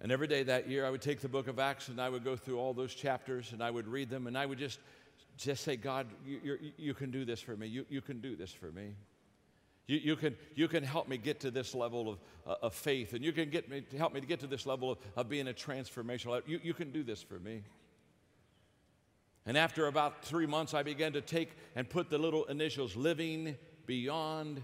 [0.00, 2.24] And every day that year, I would take the book of Acts and I would
[2.24, 4.80] go through all those chapters and I would read them and I would just,
[5.36, 7.68] just say, God, you, you can do this for me.
[7.68, 8.94] You, you can do this for me.
[9.86, 13.12] You, you, can, you can help me get to this level of, uh, of faith
[13.12, 15.28] and you can get me, to help me to get to this level of, of
[15.28, 16.40] being a transformational.
[16.46, 17.62] You, you can do this for me.
[19.46, 23.56] And after about three months, I began to take and put the little initials living
[23.84, 24.62] beyond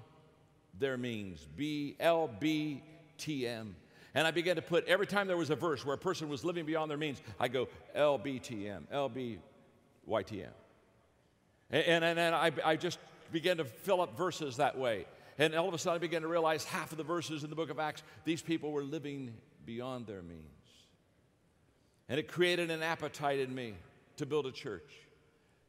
[0.79, 1.47] their means.
[1.55, 2.83] B L B
[3.19, 3.77] T M.
[4.15, 6.47] And I began to put every time there was a verse where a person was
[6.47, 9.39] living beyond their means, I go L B T M, L B
[10.07, 10.51] Y T M.
[11.71, 12.99] And, and, and I, I just
[13.33, 15.07] began to fill up verses that way.
[15.39, 17.57] And all of a sudden, I began to realize half of the verses in the
[17.57, 20.45] book of Acts, these people were living beyond their means.
[22.09, 23.75] And it created an appetite in me
[24.17, 24.93] to build a church,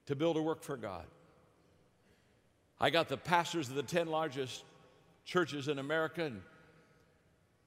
[0.08, 1.06] to build a work for God.
[2.80, 4.64] I got the pastors of the 10 largest
[5.24, 6.42] churches in America, and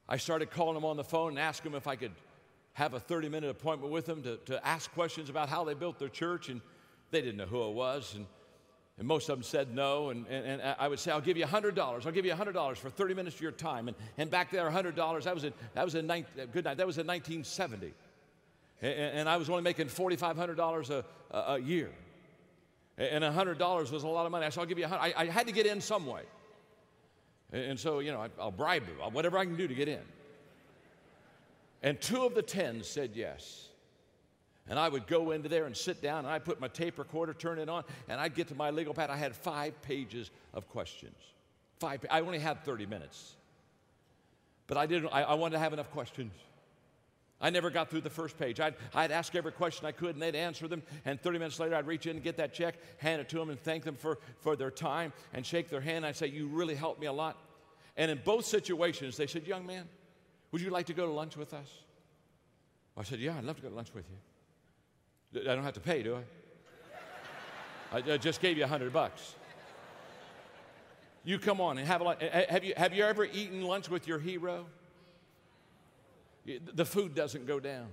[0.07, 2.11] I started calling them on the phone and asking them if I could
[2.73, 5.97] have a 30 minute appointment with them to, to ask questions about how they built
[5.97, 6.61] their church, and
[7.11, 8.13] they didn't know who I was.
[8.13, 8.27] And,
[8.97, 10.09] and most of them said no.
[10.09, 11.77] And, and, and I would say, I'll give you $100.
[12.05, 13.87] I'll give you $100 for 30 minutes of your time.
[13.87, 16.07] And, and back there, $100, that was in, that was in,
[16.53, 17.93] good night, that was in 1970.
[18.81, 21.91] And, and I was only making $4,500 a, a, a year.
[22.97, 24.45] And $100 was a lot of money.
[24.45, 26.21] I said, I'll give you 100 I, I had to get in some way.
[27.51, 30.01] And so, you know, I, will bribe you, whatever I can do to get in.
[31.83, 33.69] And two of the 10 said yes.
[34.67, 37.33] And I would go into there and sit down, and I'd put my tape recorder,
[37.33, 39.09] turn it on, and I'd get to my legal pad.
[39.09, 41.15] I had five pages of questions.
[41.79, 43.35] Five, I only had 30 minutes.
[44.67, 46.31] But I didn't, I, I wanted to have enough questions.
[47.39, 48.59] I never got through the first page.
[48.59, 50.81] I'd, I'd ask every question I could, and they'd answer them.
[51.03, 53.49] And 30 minutes later, I'd reach in and get that check, hand it to them,
[53.49, 56.05] and thank them for, for their time, and shake their hand.
[56.05, 57.37] I'd say, You really helped me a lot.
[57.97, 59.87] And in both situations, they said, Young man,
[60.51, 61.67] would you like to go to lunch with us?
[62.97, 64.17] I said, Yeah, I'd love to go to lunch with you.
[65.35, 66.17] I don't have to pay, do
[67.91, 68.01] I?
[68.13, 69.35] I just gave you a hundred bucks.
[71.23, 72.21] You come on and have a lunch.
[72.49, 74.65] Have you, have you ever eaten lunch with your hero?
[76.75, 77.87] the food doesn't go down.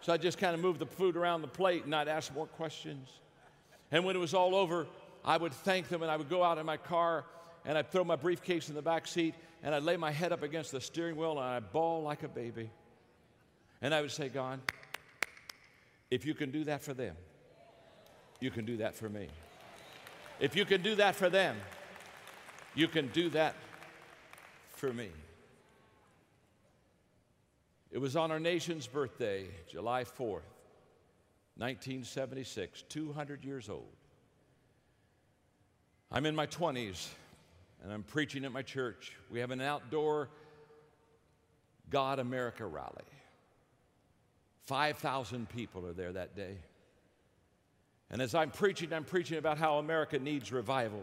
[0.00, 2.46] So I just kind of moved the food around the plate and I'd ask more
[2.46, 3.08] questions.
[3.90, 4.86] And when it was all over,
[5.24, 7.24] I would thank them and I would go out in my car
[7.64, 10.42] and I'd throw my briefcase in the back seat and I'd lay my head up
[10.42, 12.70] against the steering wheel and I'd bawl like a baby.
[13.82, 14.60] And I would say, God,
[16.10, 17.16] if you can do that for them,
[18.40, 19.28] you can do that for me.
[20.38, 21.56] If you can do that for them,
[22.74, 23.54] you can do that
[24.70, 25.08] for me.
[27.90, 30.42] It was on our nation's birthday, July 4th,
[31.56, 33.96] 1976, 200 years old.
[36.12, 37.08] I'm in my 20s
[37.82, 39.12] and I'm preaching at my church.
[39.30, 40.28] We have an outdoor
[41.88, 43.04] God America rally.
[44.66, 46.56] 5,000 people are there that day.
[48.10, 51.02] And as I'm preaching, I'm preaching about how America needs revival.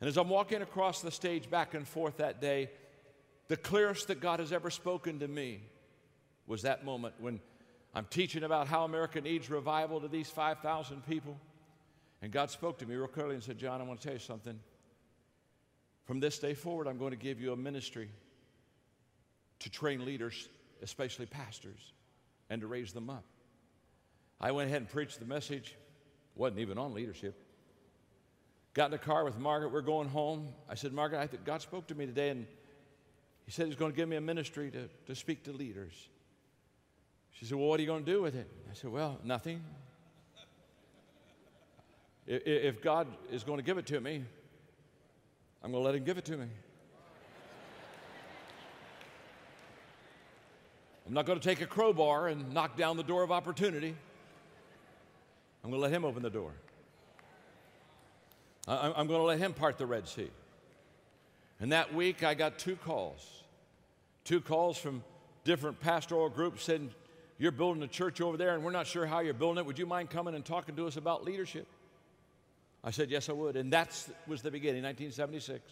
[0.00, 2.70] And as I'm walking across the stage back and forth that day,
[3.48, 5.60] the clearest that God has ever spoken to me
[6.46, 7.40] was that moment when
[7.94, 11.36] I'm teaching about how America needs revival to these 5,000 people.
[12.22, 14.20] And God spoke to me real clearly and said, John, I want to tell you
[14.20, 14.58] something.
[16.04, 18.08] From this day forward, I'm going to give you a ministry
[19.60, 20.48] to train leaders,
[20.82, 21.92] especially pastors,
[22.50, 23.24] and to raise them up.
[24.40, 25.76] I went ahead and preached the message,
[26.34, 27.44] wasn't even on leadership.
[28.74, 30.48] Got in the car with Margaret, we're going home.
[30.68, 32.46] I said, Margaret, I think God spoke to me today, and
[33.44, 35.94] he said he's going to give me a ministry to, to speak to leaders.
[37.32, 38.48] She said, Well, what are you going to do with it?
[38.70, 39.62] I said, Well, nothing.
[42.26, 44.22] If God is going to give it to me,
[45.62, 46.46] I'm going to let Him give it to me.
[51.08, 53.96] I'm not going to take a crowbar and knock down the door of opportunity.
[55.64, 56.52] I'm going to let Him open the door.
[58.68, 60.28] I'm going to let Him part the Red Sea.
[61.60, 63.26] And that week, I got two calls.
[64.24, 65.02] Two calls from
[65.44, 66.90] different pastoral groups saying,
[67.38, 69.66] you're building a church over there and we're not sure how you're building it.
[69.66, 71.66] Would you mind coming and talking to us about leadership?
[72.84, 73.56] I said, Yes, I would.
[73.56, 73.88] And that
[74.26, 75.62] was the beginning, 1976.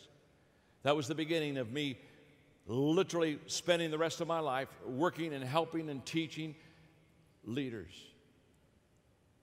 [0.83, 1.99] That was the beginning of me
[2.67, 6.55] literally spending the rest of my life working and helping and teaching
[7.45, 7.93] leaders.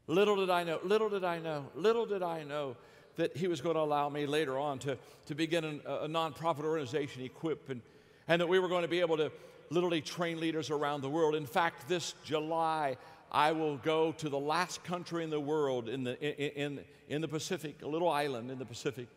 [0.07, 2.75] Little did I know, little did I know, little did I know
[3.15, 4.97] that he was going to allow me later on to,
[5.27, 7.81] to begin an, a nonprofit organization, Equip, and,
[8.27, 9.31] and that we were going to be able to
[9.69, 11.35] literally train leaders around the world.
[11.35, 12.97] In fact, this July,
[13.31, 17.21] I will go to the last country in the world in the, in, in, in
[17.21, 19.07] the Pacific, a little island in the Pacific.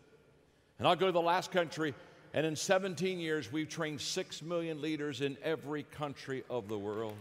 [0.79, 1.95] And I'll go to the last country,
[2.35, 7.17] and in 17 years, we've trained 6 million leaders in every country of the world.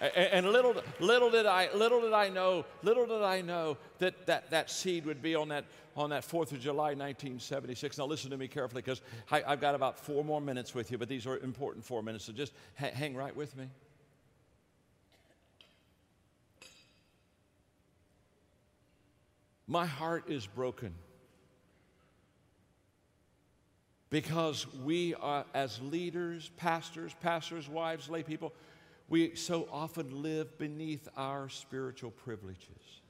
[0.00, 4.50] And little, little, did I, little did I know, little did I know that that,
[4.50, 7.98] that seed would be on that, on that 4th of July, 1976.
[7.98, 11.10] Now listen to me carefully because I've got about four more minutes with you, but
[11.10, 13.66] these are important four minutes, so just ha- hang right with me.
[19.70, 20.92] My heart is broken
[24.10, 28.52] because we are, as leaders, pastors, pastors' wives, lay people,
[29.08, 33.00] we so often live beneath our spiritual privileges.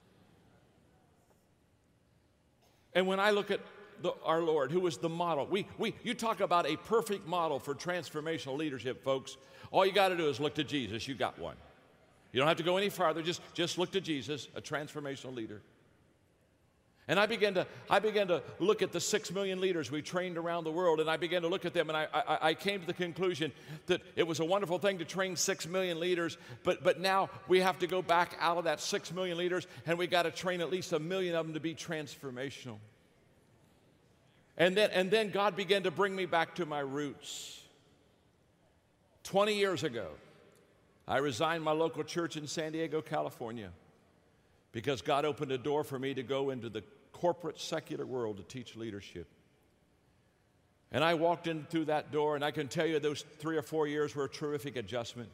[2.92, 3.60] And when I look at
[4.02, 7.58] the, our Lord, who was the model, we, we, you talk about a perfect model
[7.58, 9.38] for transformational leadership, folks.
[9.70, 11.08] All you got to do is look to Jesus.
[11.08, 11.56] You got one.
[12.32, 13.22] You don't have to go any farther.
[13.22, 15.62] Just, just look to Jesus, a transformational leader.
[17.10, 20.38] And I began to, I began to look at the six million leaders we trained
[20.38, 22.82] around the world, and I began to look at them, and I, I, I, came
[22.82, 23.50] to the conclusion
[23.86, 27.58] that it was a wonderful thing to train six million leaders, but, but now we
[27.62, 30.60] have to go back out of that six million leaders, and we got to train
[30.60, 32.76] at least a million of them to be transformational.
[34.56, 37.60] And then, and then God began to bring me back to my roots.
[39.24, 40.10] 20 years ago,
[41.08, 43.70] I resigned my local church in San Diego, California,
[44.72, 48.42] because God opened a door for me to go into the corporate secular world to
[48.42, 49.28] teach leadership.
[50.92, 53.62] And I walked in through that door, and I can tell you those three or
[53.62, 55.28] four years were a terrific adjustment.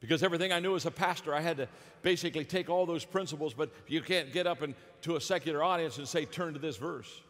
[0.00, 1.68] Because everything I knew as a pastor, I had to
[2.00, 5.98] basically take all those principles, but you can't get up and, to a secular audience
[5.98, 7.20] and say, turn to this verse.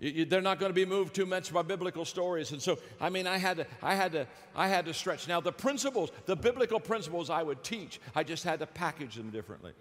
[0.00, 2.52] They're not going to be moved too much by biblical stories.
[2.52, 5.26] And so, I mean, I had, to, I, had to, I had to stretch.
[5.26, 9.30] Now, the principles, the biblical principles I would teach, I just had to package them
[9.30, 9.72] differently.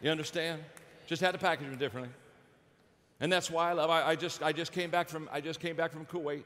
[0.00, 0.62] You understand?
[1.06, 2.10] Just had to package them differently.
[3.20, 3.90] And that's why I love.
[3.90, 6.42] I, I, just I just came back from I just came back from Kuwait.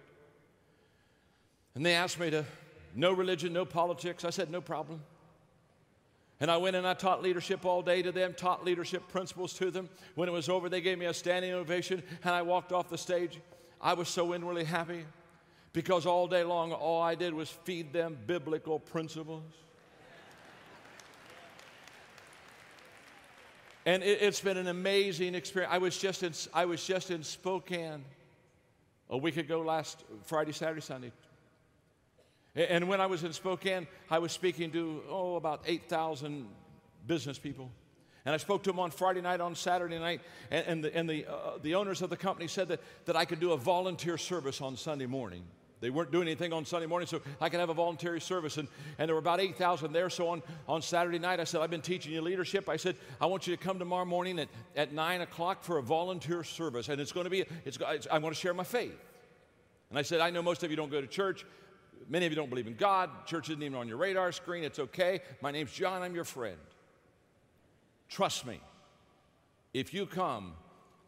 [1.74, 2.44] And they asked me to
[2.94, 4.24] no religion, no politics.
[4.24, 5.00] I said no problem.
[6.41, 9.70] And I went and I taught leadership all day to them, taught leadership principles to
[9.70, 9.89] them.
[10.14, 12.99] When it was over, they gave me a standing ovation, and I walked off the
[12.99, 13.41] stage.
[13.80, 15.05] I was so inwardly happy
[15.72, 19.43] because all day long, all I did was feed them biblical principles.
[23.84, 25.72] And it, has been an amazing experience.
[25.72, 28.05] I was, just in, I was just in Spokane
[29.09, 31.11] a week ago, last Friday, Saturday, Sunday.
[32.59, 36.48] And when I was in Spokane, I was speaking to, oh, about 8,000
[37.06, 37.70] business people.
[38.24, 41.09] And I spoke to them on Friday night, on Saturday night, and, and, the, and
[41.09, 44.18] the, uh, the owners of the company said that, that I could do a volunteer
[44.18, 45.44] service on Sunday morning.
[45.80, 48.56] They weren't doing anything on Sunday morning, so I could have a voluntary service.
[48.56, 48.66] And,
[48.98, 50.11] and there were about 8,000 there.
[50.11, 52.68] So on, on Saturday night, I said, I've been teaching you leadership.
[52.68, 55.82] I said, I want you to come tomorrow morning at, at 9 o'clock for a
[55.82, 56.88] volunteer service.
[56.88, 58.98] And it's going to be, it's, it's, I'm going to share my faith.
[59.90, 61.46] And I said, I know most of you don't go to church.
[62.09, 63.11] Many of you don't believe in God.
[63.26, 64.64] Church isn't even on your radar screen.
[64.64, 65.20] It's okay.
[65.40, 66.03] My name's John.
[66.03, 66.59] I'm your friend.
[68.09, 68.61] Trust me.
[69.74, 70.55] If you come,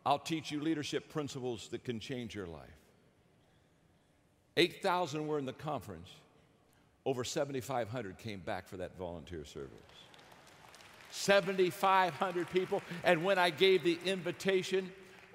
[0.05, 2.69] I'll teach you leadership principles that can change your life.
[4.57, 6.09] 8,000 were in the conference.
[7.07, 9.71] Over 7,500 came back for that volunteer service.
[11.11, 12.83] 7,500 people.
[13.05, 14.91] And when I gave the invitation,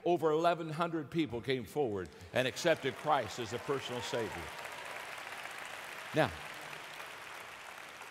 [0.05, 4.29] over 1,100 people came forward and accepted Christ as a personal Savior.
[6.15, 6.31] Now,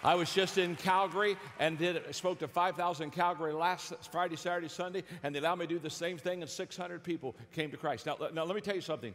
[0.03, 5.05] I was just in Calgary and did, spoke to 5,000 Calgary last Friday, Saturday, Sunday,
[5.23, 8.05] and they allowed me to do the same thing, and 600 people came to Christ.
[8.05, 9.15] Now, now let me tell you something.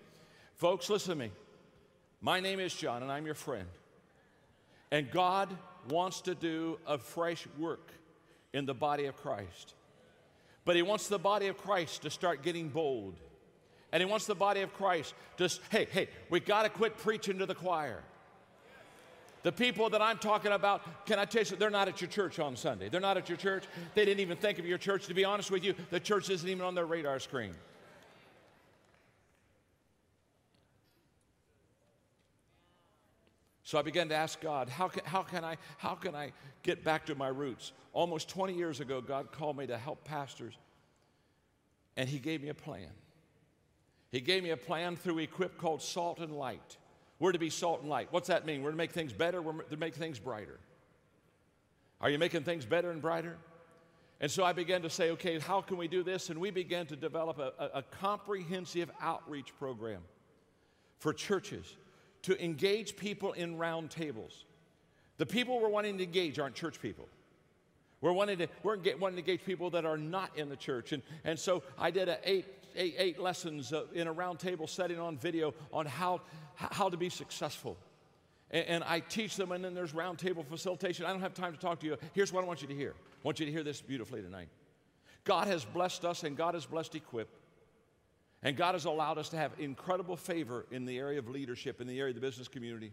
[0.56, 1.32] Folks, listen to me.
[2.20, 3.68] My name is John, and I'm your friend.
[4.90, 5.56] And God
[5.88, 7.92] wants to do a fresh work
[8.54, 9.76] in the body of Christ.
[10.66, 13.20] But He wants the body of Christ to start getting bold.
[13.92, 17.38] And He wants the body of Christ to, hey, hey, we got to quit preaching
[17.38, 18.02] to the choir.
[19.44, 22.40] The people that I'm talking about, can I tell you, they're not at your church
[22.40, 22.90] on Sunday.
[22.90, 23.64] They're not at your church.
[23.96, 25.08] They didn't even think of your church.
[25.08, 27.54] To be honest with you, the church isn't even on their radar screen.
[33.64, 36.34] So I began to ask God, how can, how, can I, how can I
[36.64, 37.72] get back to my roots?
[37.94, 40.56] Almost 20 years ago, God called me to help pastors,
[41.96, 42.90] and He gave me a plan.
[44.12, 46.78] He gave me a plan through Equip called Salt and Light.
[47.20, 48.08] We're to be salt and light.
[48.12, 48.64] What's that mean?
[48.64, 50.60] We're to make things better, we're to make things brighter.
[52.02, 53.38] Are you making things better and brighter?
[54.22, 56.30] And so I began to say, okay, how can we do this?
[56.30, 60.02] And we began to develop a, a, a comprehensive outreach program
[61.00, 61.76] for churches
[62.24, 64.46] to engage people in round tables.
[65.18, 67.08] The people we're wanting to engage aren't church people.
[68.02, 70.94] We're wanting to, we're wanting to engage people that are not in the church.
[70.94, 72.46] And, and so I did a eight,
[72.80, 76.22] eight, eight lessons uh, in a roundtable setting on video on how,
[76.56, 77.78] how to be successful.
[78.50, 81.06] And, and I teach them, and then there's roundtable facilitation.
[81.06, 81.98] I don't have time to talk to you.
[82.14, 82.96] Here's what I want you to hear.
[82.98, 84.48] I want you to hear this beautifully tonight.
[85.26, 87.30] God has blessed us, and God has blessed Equip
[88.42, 91.88] and God has allowed us to have incredible favor in the area of leadership, in
[91.88, 92.92] the area of the business community.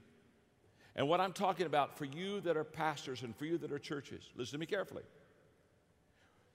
[0.97, 3.79] And what I'm talking about for you that are pastors and for you that are
[3.79, 5.03] churches, listen to me carefully.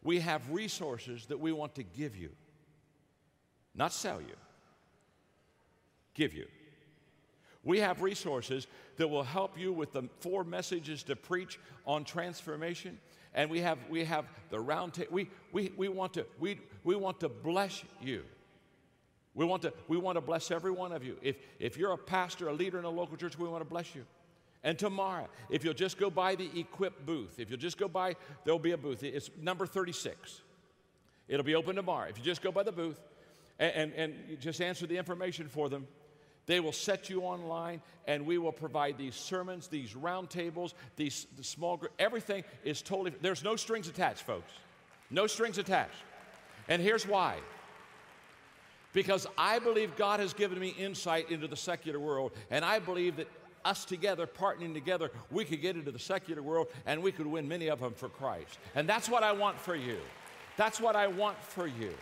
[0.03, 2.31] We have resources that we want to give you,
[3.75, 4.35] not sell you,
[6.13, 6.45] give you.
[7.63, 8.67] We have resources
[8.97, 12.99] that will help you with the four messages to preach on transformation.
[13.33, 15.11] And we have, we have the round table.
[15.11, 18.23] We, we, we, want to, we, we want to bless you.
[19.33, 21.17] We want to, we want to bless every one of you.
[21.21, 23.95] If, if you're a pastor, a leader in a local church, we want to bless
[23.95, 24.03] you.
[24.63, 28.15] And tomorrow, if you'll just go by the Equip booth, if you'll just go by,
[28.43, 29.03] there'll be a booth.
[29.03, 30.41] It's number 36.
[31.27, 32.09] It'll be open tomorrow.
[32.09, 32.99] If you just go by the booth
[33.61, 35.87] and, and, and just answer the information for them,
[36.47, 41.43] they will set you online and we will provide these sermons, these roundtables, these the
[41.43, 41.93] small group.
[41.99, 44.51] Everything is totally, there's no strings attached, folks.
[45.11, 46.03] No strings attached.
[46.67, 47.37] And here's why
[48.93, 53.15] because I believe God has given me insight into the secular world, and I believe
[53.15, 53.27] that
[53.63, 57.47] us together, partnering together, we could get into the secular world and we could win
[57.47, 58.57] many of them for Christ.
[58.75, 59.99] And that's what I want for you.
[60.57, 61.93] That's what I want for you.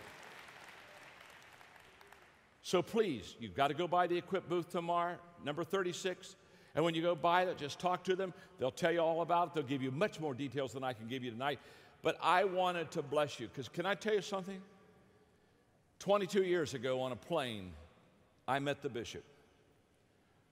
[2.62, 6.36] So please, you've got to go by the Equip booth tomorrow, number 36.
[6.74, 8.32] And when you go by it, just talk to them.
[8.58, 9.54] They'll tell you all about it.
[9.54, 11.58] They'll give you much more details than I can give you tonight.
[12.02, 14.60] But I wanted to bless you because can I tell you something?
[15.98, 17.72] 22 years ago on a plane,
[18.48, 19.22] I met the bishop.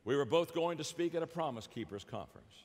[0.05, 2.65] We were both going to speak at a Promise Keepers conference.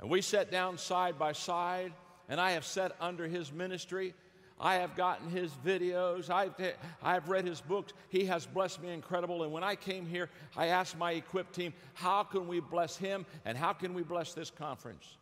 [0.00, 1.92] And we sat down side by side,
[2.28, 4.14] and I have sat under his ministry.
[4.58, 6.30] I have gotten his videos.
[6.30, 6.54] I've,
[7.02, 7.92] I've read his books.
[8.08, 9.42] He has blessed me incredible.
[9.42, 13.26] And when I came here, I asked my equip team, how can we bless him
[13.44, 15.16] and how can we bless this conference?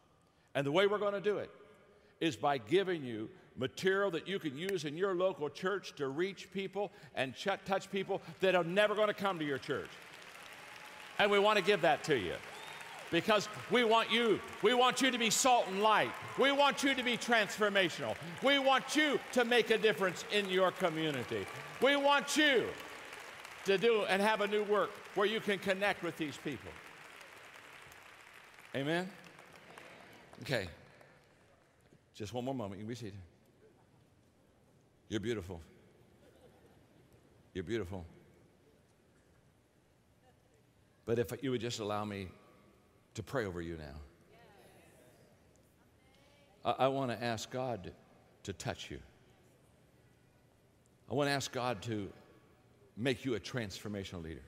[0.54, 1.50] And the way we're going to do it
[2.20, 6.50] is by giving you material that you can use in your local church to reach
[6.52, 9.90] people and ch- touch people that are never going to come to your church.
[11.18, 12.34] And we want to give that to you
[13.14, 16.10] because we want you we want you to be salt and light.
[16.36, 18.16] We want you to be transformational.
[18.42, 21.46] We want you to make a difference in your community.
[21.80, 22.66] We want you
[23.66, 26.72] to do and have a new work where you can connect with these people.
[28.74, 29.08] Amen?
[30.42, 30.66] Okay.
[32.16, 32.80] Just one more moment.
[32.80, 33.14] You can be seated.
[35.08, 35.60] You're beautiful.
[37.52, 38.04] You're beautiful.
[41.06, 42.26] But if you would just allow me
[43.14, 44.00] to pray over you now,
[46.64, 47.92] I, I want to ask God
[48.44, 48.98] to touch you.
[51.10, 52.08] I want to ask God to
[52.96, 54.42] make you a transformational leader.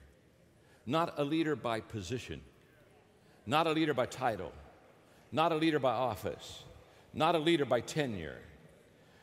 [0.85, 2.41] Not a leader by position,
[3.45, 4.53] not a leader by title,
[5.31, 6.63] not a leader by office,
[7.13, 8.37] not a leader by tenure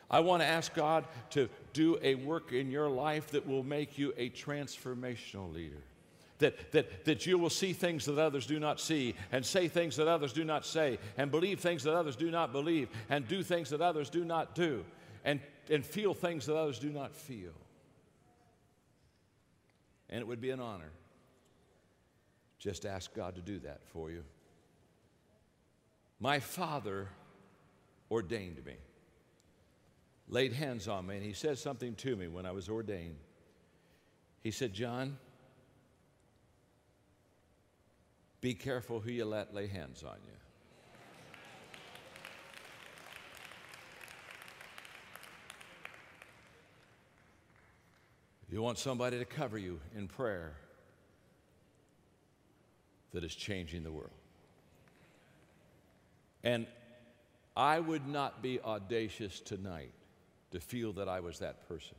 [0.09, 3.97] I want to ask God to do a work in your life that will make
[3.97, 5.81] you a transformational leader.
[6.39, 9.95] That, that, that you will see things that others do not see, and say things
[9.95, 13.41] that others do not say, and believe things that others do not believe, and do
[13.41, 14.83] things that others do not do,
[15.23, 17.53] and, and feel things that others do not feel.
[20.09, 20.91] And it would be an honor
[22.59, 24.23] just ask God to do that for you.
[26.19, 27.09] My Father
[28.09, 28.75] ordained me
[30.27, 33.17] laid hands on me, and he said something to me when I was ordained.
[34.41, 35.17] He said, John,
[38.45, 40.31] be careful who you let lay hands on you.
[48.51, 50.53] You want somebody to cover you in prayer
[53.13, 54.11] that is changing the world.
[56.43, 56.67] And
[57.57, 59.93] I would not be audacious tonight
[60.51, 61.97] to feel that I was that person.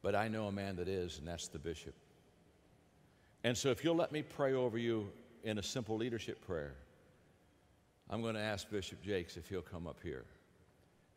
[0.00, 1.92] But I know a man that is, and that's the bishop.
[3.48, 5.10] And so, if you'll let me pray over you
[5.42, 6.74] in a simple leadership prayer,
[8.10, 10.26] I'm going to ask Bishop Jakes if he'll come up here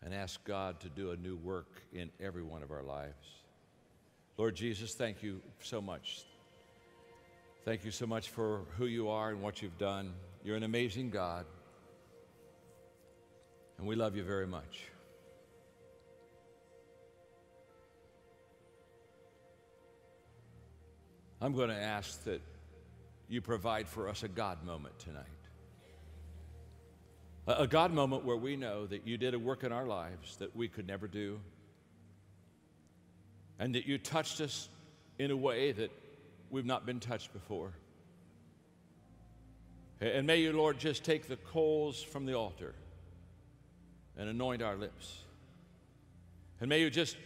[0.01, 3.27] and ask God to do a new work in every one of our lives.
[4.37, 6.23] Lord Jesus, thank you so much.
[7.65, 10.13] Thank you so much for who you are and what you've done.
[10.41, 11.45] You're an amazing God,
[13.77, 14.90] and we love you very much.
[21.43, 22.39] I'm going to ask that
[23.27, 25.25] you provide for us a God moment tonight.
[27.47, 30.55] A God moment where we know that you did a work in our lives that
[30.55, 31.39] we could never do,
[33.57, 34.69] and that you touched us
[35.17, 35.91] in a way that
[36.51, 37.73] we've not been touched before.
[39.99, 42.75] And may you, Lord, just take the coals from the altar
[44.15, 45.23] and anoint our lips.
[46.59, 47.17] And may you just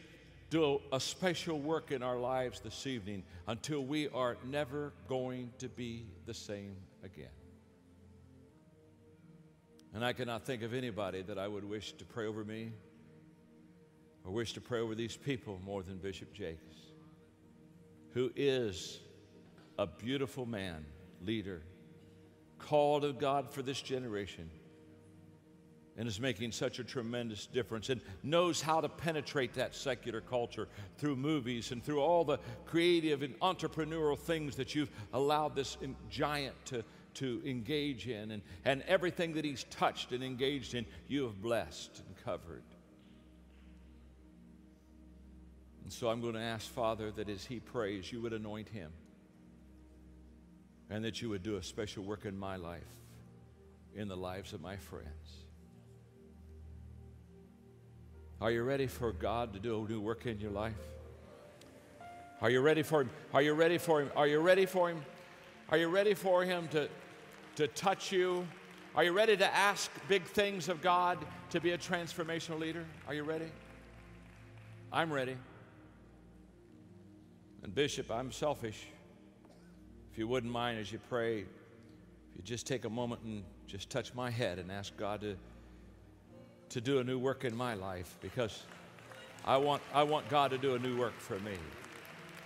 [0.50, 5.68] do a special work in our lives this evening until we are never going to
[5.68, 7.28] be the same again.
[9.94, 12.74] And I cannot think of anybody that I would wish to pray over me
[14.24, 16.76] or wish to pray over these people more than Bishop Jakes,
[18.12, 19.00] who is
[19.80, 20.86] a beautiful man,
[21.22, 21.62] leader,
[22.60, 24.50] called of God for this generation,
[25.98, 30.68] and is making such a tremendous difference and knows how to penetrate that secular culture
[30.98, 35.78] through movies and through all the creative and entrepreneurial things that you've allowed this
[36.10, 36.84] giant to
[37.16, 42.02] to engage in, and, and everything that he's touched and engaged in, you have blessed
[42.06, 42.64] and covered.
[45.84, 48.92] And so I'm going to ask, Father, that as he prays, you would anoint him
[50.90, 52.84] and that you would do a special work in my life,
[53.96, 55.45] in the lives of my friends.
[58.42, 60.76] Are you ready for God to do a new work in your life?
[62.42, 63.10] Are you ready for him?
[63.34, 64.12] Are you ready for him?
[64.16, 65.04] Are you ready for him?
[65.70, 66.90] Are you ready for him to
[67.56, 68.46] to touch you?
[68.96, 71.18] Are you ready to ask big things of God
[71.50, 72.86] to be a transformational leader?
[73.08, 73.52] Are you ready?
[74.92, 75.36] I'm ready.
[77.64, 78.88] And, Bishop, I'm selfish.
[80.12, 83.90] If you wouldn't mind as you pray, if you just take a moment and just
[83.90, 85.36] touch my head and ask God to,
[86.70, 88.64] to do a new work in my life because
[89.46, 91.54] I want, I want God to do a new work for me,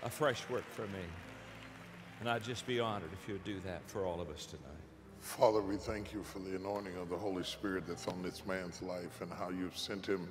[0.04, 1.04] a fresh work for me.
[2.20, 4.66] And I'd just be honored if you would do that for all of us tonight.
[5.22, 8.82] Father, we thank you for the anointing of the Holy Spirit that's on this man's
[8.82, 10.30] life and how you've sent him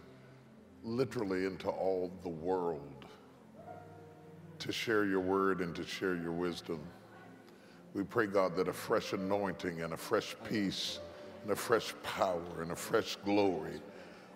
[0.85, 3.07] literally into all the world
[4.59, 6.81] to share your word and to share your wisdom.
[7.95, 10.99] We pray, God, that a fresh anointing and a fresh peace
[11.43, 13.81] and a fresh power and a fresh glory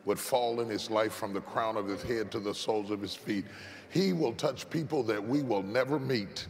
[0.04, 3.00] would fall in his life from the crown of his head to the soles of
[3.00, 3.44] his feet.
[3.90, 6.46] He will touch people that we will never meet.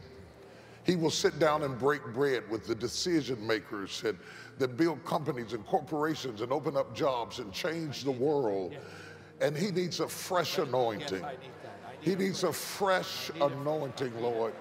[0.84, 4.16] He will sit down and break bread with the decision makers that,
[4.58, 8.74] that build companies and corporations and open up jobs and change the world.
[9.40, 11.24] And he needs a fresh anointing.
[12.00, 14.54] He needs a fresh anointing, Lord,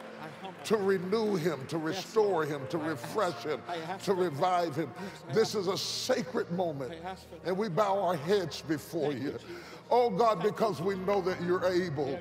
[0.65, 3.61] to renew him, to restore him, to refresh him,
[4.03, 4.91] to revive him.
[5.33, 6.93] This is a sacred moment,
[7.45, 9.37] and we bow our heads before you.
[9.89, 12.17] Oh God, because we know that you're able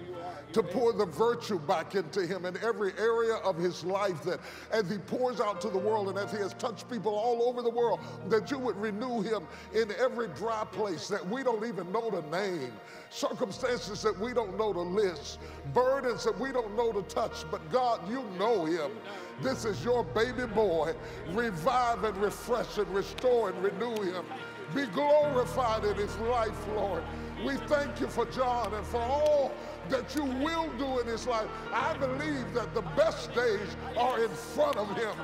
[0.53, 4.41] to pour the virtue back into him in every area of his life that
[4.73, 7.63] as he pours out to the world and as he has touched people all over
[7.63, 11.91] the world, that you would renew him in every dry place that we don't even
[11.93, 12.73] know the name,
[13.11, 15.39] circumstances that we don't know the list,
[15.73, 18.91] burdens that we don't know to touch, but God, you know him.
[19.43, 20.95] This is your baby boy.
[21.33, 24.25] Revive and refresh and restore and renew him.
[24.75, 27.03] Be glorified in his life, Lord.
[27.45, 29.53] We thank you for John and for all
[29.89, 31.49] that you will do in his life.
[31.73, 35.15] I believe that the best days are in front of him.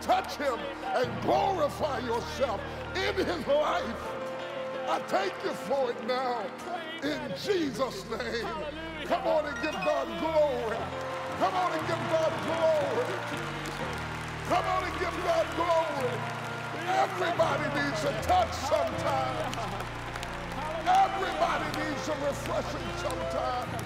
[0.00, 0.58] Touch him
[0.94, 2.60] and glorify yourself
[2.94, 3.96] in his life.
[4.88, 6.44] I thank you for it now
[7.02, 8.46] in Jesus' name.
[9.06, 10.76] Come on and give God glory.
[11.38, 13.16] Come on and give God glory.
[14.48, 16.14] Come on and give God glory.
[16.86, 19.93] Everybody needs a touch sometimes.
[20.86, 23.83] Everybody needs a refreshing sometimes.